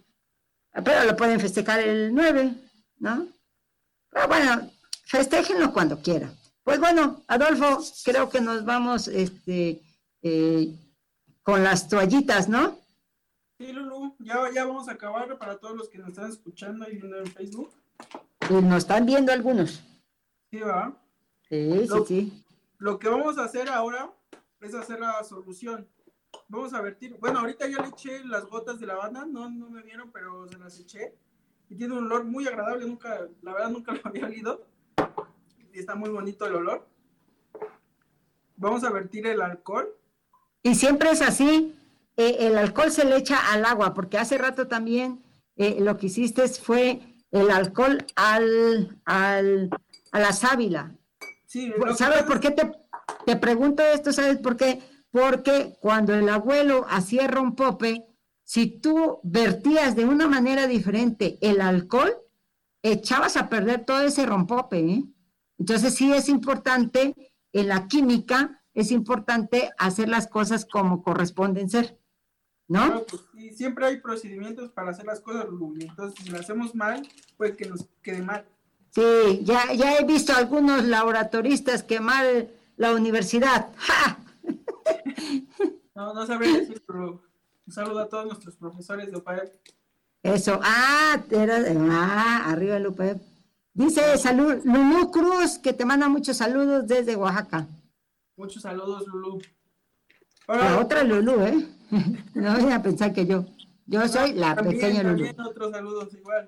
[0.84, 2.54] pero lo pueden festejar el 9,
[2.98, 3.28] ¿no?
[4.11, 4.70] Pero bueno,
[5.04, 6.36] festéjenlo cuando quieran.
[6.62, 9.80] Pues bueno, Adolfo, creo que nos vamos este,
[10.22, 10.74] eh,
[11.42, 12.78] con las toallitas, ¿no?
[13.59, 16.96] Sí, Lulu, ya, ya vamos a acabar para todos los que nos están escuchando y
[16.96, 17.70] viendo en Facebook.
[18.48, 19.82] Y nos están viendo algunos.
[20.50, 20.96] Sí, va.
[21.48, 22.44] Sí, sí, sí.
[22.78, 24.11] Lo que vamos a hacer ahora
[24.61, 25.88] es hacer la solución.
[26.46, 27.16] Vamos a vertir.
[27.18, 30.59] Bueno, ahorita ya le eché las gotas de lavanda, no, no me vieron, pero se
[30.59, 31.14] las eché.
[31.68, 34.66] Y tiene un olor muy agradable, nunca, la verdad nunca lo había olido
[35.78, 36.86] está muy bonito el olor.
[38.56, 39.88] Vamos a vertir el alcohol.
[40.62, 41.76] Y siempre es así,
[42.18, 45.22] eh, el alcohol se le echa al agua, porque hace rato también
[45.56, 47.00] eh, lo que hiciste fue
[47.30, 49.70] el alcohol al, al,
[50.12, 50.94] a la sábila.
[51.46, 52.70] Sí, ¿Sabes por qué te,
[53.24, 54.12] te pregunto esto?
[54.12, 54.80] ¿Sabes por qué?
[55.10, 58.04] Porque cuando el abuelo hacía rompope,
[58.42, 62.12] si tú vertías de una manera diferente el alcohol,
[62.82, 65.04] echabas a perder todo ese rompope, ¿eh?
[65.58, 67.14] Entonces sí es importante,
[67.52, 71.97] en la química, es importante hacer las cosas como corresponden ser,
[72.68, 73.02] ¿no?
[73.04, 75.46] pues, siempre hay procedimientos para hacer las cosas,
[75.80, 77.06] Entonces, si lo hacemos mal,
[77.36, 78.44] pues que nos quede mal.
[78.90, 83.70] Sí, ya, ya he visto algunos laboratoristas quemar la universidad.
[85.94, 87.22] no, no sabría decir, pero
[87.66, 89.52] un saludo a todos nuestros profesores de UPAEP.
[90.22, 91.58] Eso, ah, era,
[91.90, 93.18] ah arriba el UPAEP.
[93.72, 97.68] Dice salud, Lulú Cruz, que te manda muchos saludos desde Oaxaca.
[98.36, 99.40] Muchos saludos, Lulú.
[100.48, 101.77] La otra Lulú, ¿eh?
[102.34, 103.47] no voy a pensar que yo.
[103.86, 105.03] Yo soy la pequeña.
[105.03, 106.47] También otros saludos igual.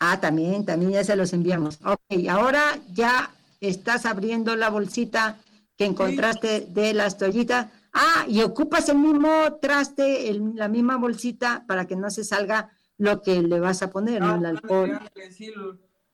[0.00, 1.78] Ah, también, también ya se los enviamos.
[1.84, 3.30] Ok, ahora ya
[3.60, 5.38] estás abriendo la bolsita
[5.76, 7.68] que encontraste de las toallitas.
[7.92, 13.22] Ah, y ocupas el mismo traste, la misma bolsita para que no se salga lo
[13.22, 14.36] que le vas a poner, ¿no?
[14.36, 15.00] El alcohol.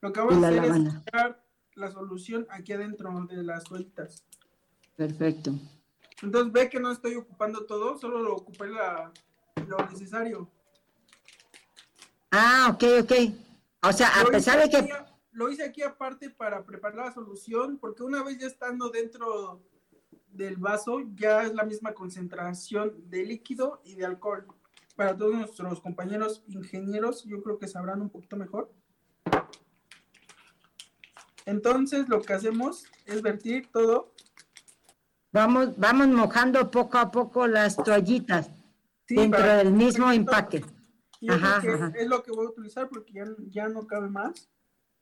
[0.00, 4.24] Lo que vamos a hacer es la solución aquí adentro de las toallitas.
[4.96, 5.52] Perfecto.
[6.22, 10.50] Entonces ve que no estoy ocupando todo, solo lo ocupé lo necesario.
[12.30, 13.12] Ah, ok, ok.
[13.82, 14.92] O sea, a pesar de que...
[15.32, 19.62] lo hice aquí aparte para preparar la solución, porque una vez ya estando dentro
[20.28, 24.46] del vaso, ya es la misma concentración de líquido y de alcohol.
[24.94, 28.72] Para todos nuestros compañeros ingenieros, yo creo que sabrán un poquito mejor.
[31.44, 34.12] Entonces lo que hacemos es vertir todo.
[35.36, 38.50] Vamos, vamos mojando poco a poco las toallitas
[39.06, 40.64] dentro del mismo empaque.
[41.28, 41.60] Ajá,
[41.94, 43.12] Es lo que voy a utilizar porque
[43.50, 44.48] ya, no cabe más.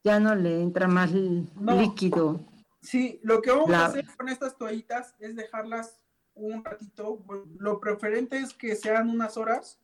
[0.03, 2.41] Ya no le entra más líquido.
[2.82, 6.01] Sí, lo que vamos a hacer con estas toallitas es dejarlas
[6.35, 7.24] un ratito.
[7.61, 9.78] Lo preferente es que sean unas horas.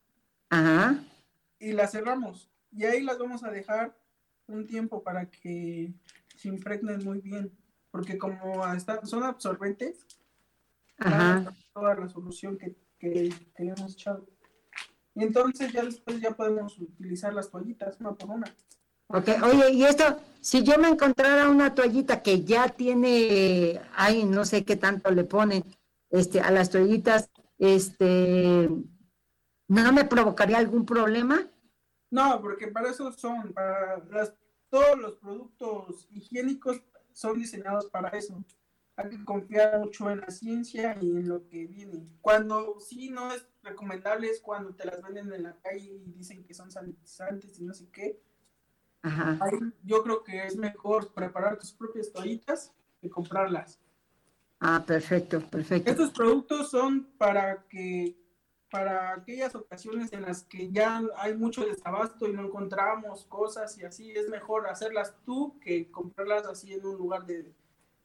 [0.49, 0.97] Ajá.
[1.61, 2.51] Y las cerramos.
[2.73, 3.97] Y ahí las vamos a dejar
[4.49, 5.95] un tiempo para que
[6.35, 7.57] se impregnen muy bien,
[7.93, 10.05] porque como están, son absorbentes,
[11.73, 14.27] toda la solución que, que, le hemos echado.
[15.15, 18.55] Y entonces ya después ya podemos utilizar las toallitas una por una.
[19.09, 20.05] Ok, oye, y esto,
[20.41, 25.25] si yo me encontrara una toallita que ya tiene, ay, no sé qué tanto le
[25.25, 25.65] ponen,
[26.11, 27.29] este, a las toallitas,
[27.59, 28.71] este,
[29.69, 31.45] ¿no me provocaría algún problema?
[32.11, 34.35] No, porque para eso son, para las
[34.71, 36.81] todos los productos higiénicos
[37.13, 38.43] son diseñados para eso.
[39.01, 42.07] Hay que confiar mucho en la ciencia y en lo que viene.
[42.21, 46.45] Cuando sí no es recomendable es cuando te las venden en la calle y dicen
[46.45, 48.21] que son sanitizantes y no sé qué.
[49.03, 49.39] Ajá.
[49.83, 53.81] yo creo que es mejor preparar tus propias toallitas que comprarlas.
[54.59, 55.91] Ah, perfecto, perfecto.
[55.91, 58.15] Estos productos son para que
[58.71, 63.85] para aquellas ocasiones en las que ya hay mucho desabasto y no encontramos cosas y
[63.85, 67.53] así, es mejor hacerlas tú que comprarlas así en un lugar de,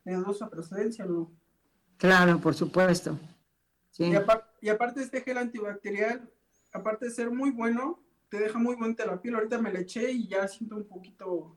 [0.06, 1.32] de dudosa procedencia, ¿no?
[1.97, 3.20] Claro, por supuesto.
[3.97, 4.14] Y,
[4.62, 6.30] y, aparte este gel antibacterial,
[6.72, 7.99] aparte de ser muy bueno,
[8.30, 9.36] te deja muy bonita la piel.
[9.36, 11.56] Ahorita me la eché y ya siento un poquito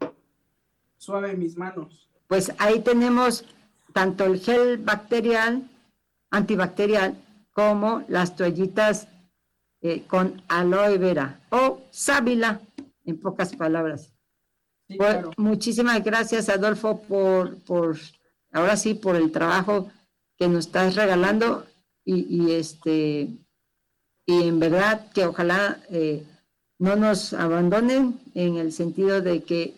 [0.96, 2.08] suave en mis manos.
[2.26, 3.44] Pues ahí tenemos
[3.92, 5.68] tanto el gel bacterial,
[6.30, 7.16] antibacterial,
[7.52, 9.08] como las toallitas
[9.80, 12.60] eh, con aloe vera o sábila,
[13.04, 14.12] en pocas palabras.
[14.96, 17.96] Pues, muchísimas gracias, Adolfo, por, por,
[18.58, 19.90] ahora sí, por el trabajo
[20.36, 21.66] que nos estás regalando
[22.04, 23.28] y, este,
[24.24, 26.24] y en verdad que ojalá eh,
[26.78, 29.74] no nos abandonen en el sentido de que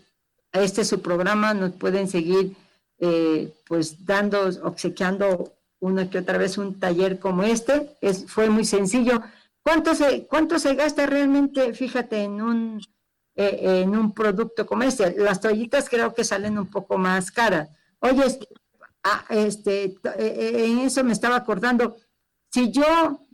[0.52, 2.56] este su programa, nos pueden seguir
[2.98, 7.96] eh, pues dando, obsequiando una que otra vez un taller como este.
[8.00, 9.22] Es, fue muy sencillo.
[9.62, 12.80] ¿Cuánto se, cuánto se gasta realmente, fíjate, en un,
[13.34, 15.16] eh, en un producto como este?
[15.18, 17.70] Las toallitas creo que salen un poco más caras.
[18.00, 18.24] Oye,
[19.04, 21.96] ah, este, eh, eh, en eso me estaba acordando,
[22.50, 23.26] si yo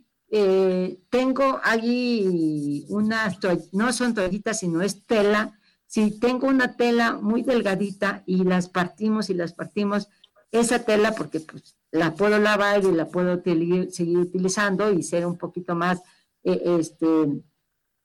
[1.09, 3.39] tengo allí unas
[3.73, 9.31] no son toallitas, sino es tela, si tengo una tela muy delgadita y las partimos
[9.31, 10.09] y las partimos,
[10.51, 15.39] esa tela, porque pues la puedo lavar y la puedo seguir utilizando y ser un
[15.39, 16.03] poquito más
[16.45, 17.07] eh, este,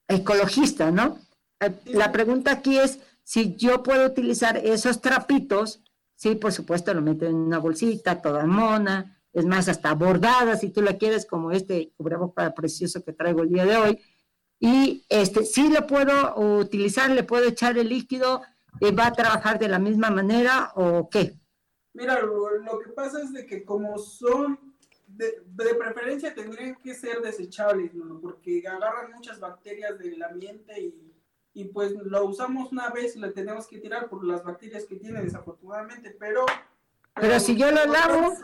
[0.08, 1.18] ecologista, ¿no?
[1.60, 5.81] Eh, la pregunta aquí es si yo puedo utilizar esos trapitos,
[6.22, 10.70] sí, por supuesto, lo meto en una bolsita, toda mona, es más, hasta bordada, si
[10.70, 13.98] tú la quieres, como este cubreboca precioso que traigo el día de hoy,
[14.60, 18.40] y este, sí lo puedo utilizar, le puedo echar el líquido,
[18.80, 21.40] eh, ¿va a trabajar de la misma manera o qué?
[21.92, 24.76] Mira, lo, que pasa es de que como son,
[25.08, 25.42] de,
[25.74, 28.20] preferencia tendrían que ser desechables, ¿no?
[28.20, 31.11] porque agarran muchas bacterias del ambiente y,
[31.54, 34.96] y, pues lo usamos una vez y lo tenemos que tirar por las bacterias que
[34.96, 36.46] tiene desafortunadamente, pero...
[37.14, 38.34] Pero, si yo lo lavo...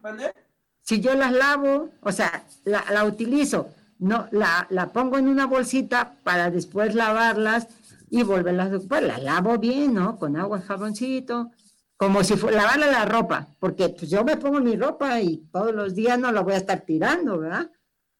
[0.00, 0.34] ¿Vale?
[0.80, 3.68] Si yo las lavo, o sea, la, la utilizo,
[3.98, 7.68] no, la, la pongo en una bolsita para después lavarlas
[8.10, 9.04] y volverlas a ocupar.
[9.04, 10.18] La lavo bien, ¿no?
[10.18, 11.50] Con agua jaboncito,
[11.96, 15.72] como si fuera lavarle la ropa, porque pues yo me pongo mi ropa y todos
[15.72, 17.70] los días no la voy a estar tirando, ¿verdad?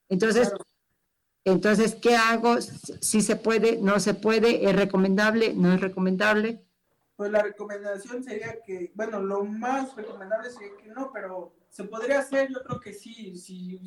[0.09, 0.53] Entonces,
[1.45, 2.61] entonces, ¿qué hago?
[2.61, 6.65] Si se puede, no se puede, es recomendable, no es recomendable.
[7.17, 12.21] Pues la recomendación sería que, bueno, lo más recomendable sería que no, pero se podría
[12.21, 13.81] hacer, yo creo que sí, si,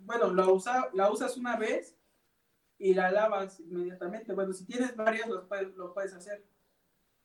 [0.00, 1.96] bueno, la, usa, la usas una vez
[2.78, 4.32] y la lavas inmediatamente.
[4.32, 6.44] Bueno, si tienes varias, lo puedes, lo puedes hacer.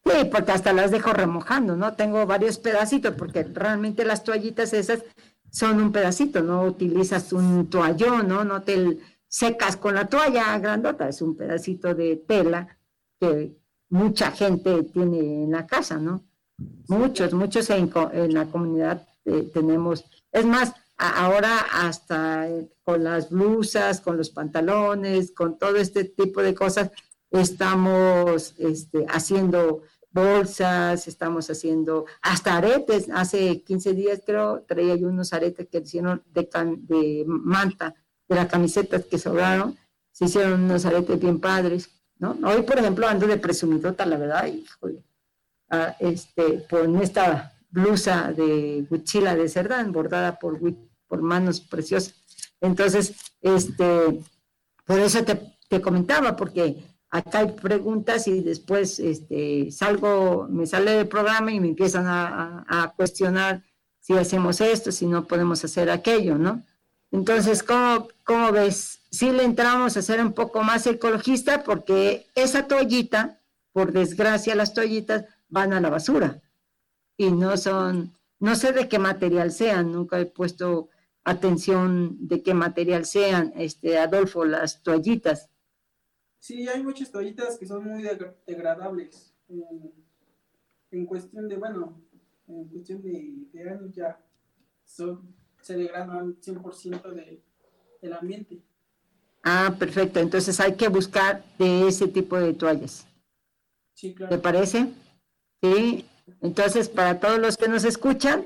[0.05, 1.95] Sí, porque hasta las dejo remojando, ¿no?
[1.95, 5.03] Tengo varios pedacitos, porque realmente las toallitas esas
[5.49, 8.43] son un pedacito, no utilizas un toallón, ¿no?
[8.43, 8.99] No te
[9.33, 12.77] secas con la toalla grandota, es un pedacito de tela
[13.19, 13.57] que
[13.89, 16.23] mucha gente tiene en la casa, ¿no?
[16.87, 17.91] Muchos, muchos en,
[18.31, 20.05] la comunidad eh, tenemos.
[20.31, 26.43] Es más, ahora hasta eh, con las blusas, con los pantalones, con todo este tipo
[26.43, 26.91] de cosas,
[27.31, 29.81] estamos este, haciendo
[30.11, 33.09] bolsas, estamos haciendo hasta aretes.
[33.11, 36.47] Hace 15 días creo traía yo unos aretes que hicieron de,
[36.81, 37.95] de manta,
[38.33, 39.77] de las camisetas que sobraron,
[40.11, 42.37] se hicieron unos aretes bien padres, ¿no?
[42.43, 45.03] Hoy, por ejemplo, ando de presumidota, la verdad, híjole,
[45.69, 50.59] ah, este, por esta blusa de huichila de cerdán, bordada por,
[51.07, 52.13] por manos preciosas.
[52.61, 54.21] Entonces, este,
[54.85, 60.91] por eso te, te comentaba, porque acá hay preguntas y después este, salgo, me sale
[60.91, 63.63] del programa y me empiezan a, cuestionar
[63.99, 66.63] si hacemos esto, si no podemos hacer aquello, ¿no?
[67.13, 68.99] Entonces, ¿cómo, ¿cómo, ves?
[69.11, 73.39] Sí le entramos a ser un poco más ecologista porque esa toallita,
[73.71, 76.41] por desgracia las toallitas, van a la basura
[77.15, 80.89] y no son, no sé de qué material sean, nunca he puesto
[81.23, 85.51] atención de qué material sean, este, Adolfo, las toallitas.
[86.39, 88.03] Sí, hay muchas toallitas que son muy
[88.47, 89.35] degradables.
[90.89, 92.01] en cuestión de, bueno,
[92.47, 94.19] en cuestión de, años ya
[94.83, 95.33] son,
[95.63, 97.41] se degradan 100% de,
[98.01, 98.61] del ambiente.
[99.43, 100.19] Ah, perfecto.
[100.19, 103.07] Entonces hay que buscar de ese tipo de toallas.
[103.93, 104.35] Sí, claro.
[104.35, 104.89] ¿Te parece?
[105.61, 106.05] Sí.
[106.41, 108.45] Entonces, para todos los que nos escuchan,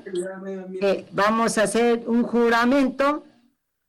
[0.80, 3.24] eh, vamos a hacer un juramento,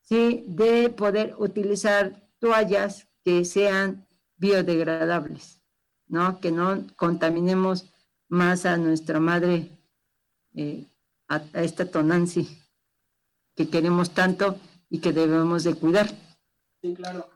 [0.01, 0.43] ¿sí?
[0.47, 4.07] De poder utilizar toallas que sean
[4.37, 5.63] biodegradables,
[6.07, 6.39] ¿no?
[6.39, 7.91] Que no contaminemos
[8.27, 9.71] más a nuestra madre,
[10.55, 10.87] eh,
[11.27, 12.47] a, esta Tonancy,
[13.59, 14.55] que queremos tanto
[14.89, 16.09] y que debemos de cuidar.
[16.81, 17.27] Sí, claro.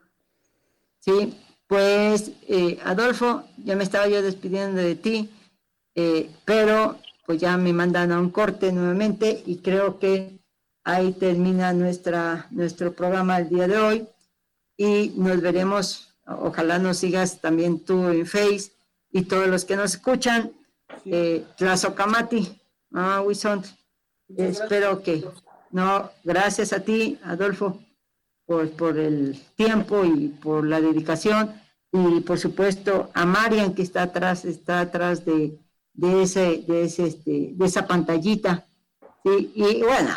[1.00, 1.34] Sí,
[1.66, 5.28] pues eh, Adolfo, ya me estaba yo despidiendo de ti,
[5.94, 10.38] eh, pero pues ya me mandan a un corte nuevamente y creo que
[10.82, 14.08] ahí termina nuestra, nuestro programa el día de hoy
[14.78, 18.72] y nos veremos, ojalá nos sigas también tú en Face
[19.10, 20.52] y todos los que nos escuchan,
[21.04, 22.58] eh, Tlazocamati,
[22.94, 23.62] ah, Wison,
[24.38, 25.22] espero que,
[25.74, 27.80] no, gracias a ti, Adolfo,
[28.46, 31.52] por, por el tiempo y por la dedicación
[31.90, 35.58] y por supuesto a Marian que está atrás, está atrás de,
[35.92, 38.68] de, ese, de, ese, este, de esa pantallita.
[39.24, 40.14] Y bueno,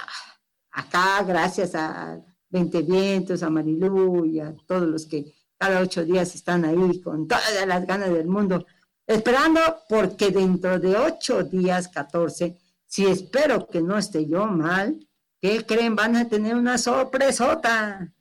[0.70, 6.36] acá gracias a 20 Vientos, a Marilú y a todos los que cada ocho días
[6.36, 8.64] están ahí con todas las ganas del mundo,
[9.08, 15.07] esperando porque dentro de ocho días, 14, si espero que no esté yo mal,
[15.42, 15.96] ¿qué creen?
[15.96, 18.14] Van a tener una sorpresota.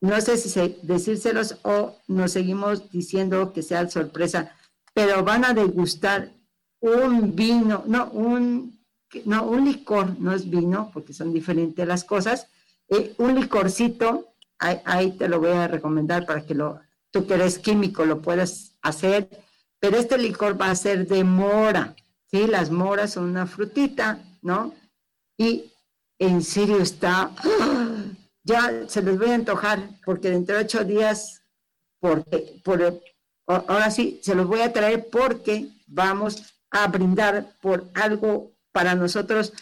[0.00, 4.56] No sé si decírselos o nos seguimos diciendo que sea sorpresa,
[4.94, 6.32] pero van a degustar
[6.80, 8.80] un vino, no, un,
[9.26, 12.48] no, un licor, no es vino, porque son diferentes las cosas,
[12.88, 17.58] eh, un licorcito, ahí, te lo voy a recomendar para que lo, tú que eres
[17.58, 19.28] químico lo puedas hacer,
[19.78, 21.94] pero este licor va a ser de mora,
[22.26, 22.46] ¿sí?
[22.46, 24.74] Las moras son una frutita, ¿no?
[25.38, 25.72] Y
[26.20, 27.32] en serio está,
[28.44, 31.42] ya se les voy a antojar, porque dentro de ocho días,
[31.98, 33.00] porque, por,
[33.46, 39.52] ahora sí, se los voy a traer porque vamos a brindar por algo para nosotros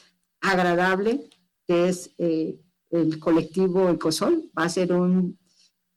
[0.40, 1.30] agradable,
[1.66, 4.50] que es eh, el colectivo Ecosol.
[4.58, 5.38] Va a ser un,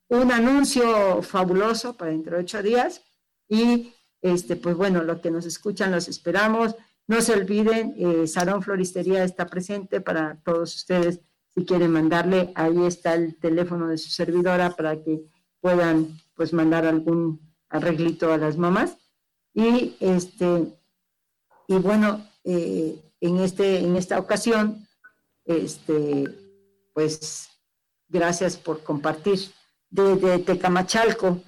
[0.09, 3.01] un anuncio fabuloso para dentro de ocho días.
[3.49, 6.75] Y este, pues bueno, lo que nos escuchan, los esperamos.
[7.11, 11.19] No se olviden, eh, Salón Floristería está presente para todos ustedes.
[11.53, 15.21] Si quieren mandarle, ahí está el teléfono de su servidora para que
[15.59, 18.95] puedan pues mandar algún arreglito a las mamás.
[19.53, 20.73] Y este,
[21.67, 24.87] y bueno, eh, en, este, en esta ocasión,
[25.43, 26.33] este,
[26.93, 27.49] pues
[28.07, 29.51] gracias por compartir
[29.89, 31.41] desde Tecamachalco,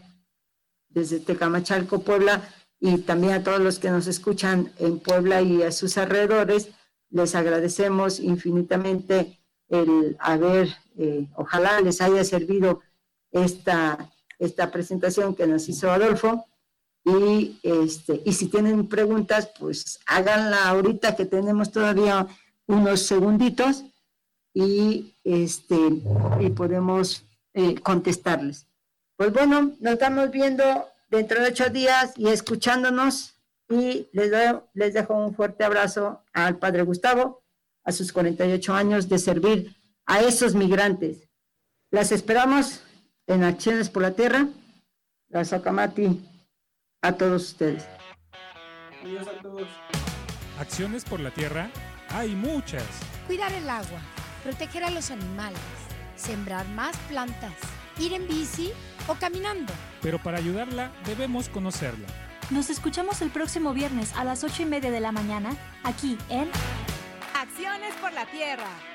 [0.89, 2.49] desde Tecamachalco, Puebla,
[2.85, 6.67] y también a todos los que nos escuchan en Puebla y a sus alrededores,
[7.11, 10.67] les agradecemos infinitamente el haber,
[10.97, 12.81] eh, ojalá les haya servido
[13.31, 16.45] esta, esta presentación que nos hizo Adolfo.
[17.05, 22.27] Y, este, y si tienen preguntas, pues háganla ahorita que tenemos todavía
[22.67, 23.85] unos segunditos
[24.53, 25.77] y, este,
[26.41, 28.67] y podemos eh, contestarles.
[29.15, 33.35] Pues bueno, nos estamos viendo dentro de ocho días y escuchándonos
[33.69, 37.43] y les, doy, les dejo un fuerte abrazo al Padre Gustavo
[37.83, 39.75] a sus 48 años de servir
[40.07, 41.29] a esos migrantes.
[41.91, 42.81] Las esperamos
[43.27, 44.47] en Acciones por la Tierra,
[45.29, 46.19] la Socamati
[47.03, 47.85] a todos ustedes.
[49.03, 49.67] Adiós a todos.
[50.59, 51.69] Acciones por la tierra
[52.09, 52.85] hay muchas.
[53.27, 53.99] Cuidar el agua,
[54.43, 55.59] proteger a los animales,
[56.15, 57.53] sembrar más plantas,
[57.99, 58.71] ir en bici
[59.07, 59.73] o caminando.
[60.03, 62.07] Pero para ayudarla debemos conocerla.
[62.51, 66.49] Nos escuchamos el próximo viernes a las ocho y media de la mañana aquí en
[67.33, 68.92] Acciones por la Tierra.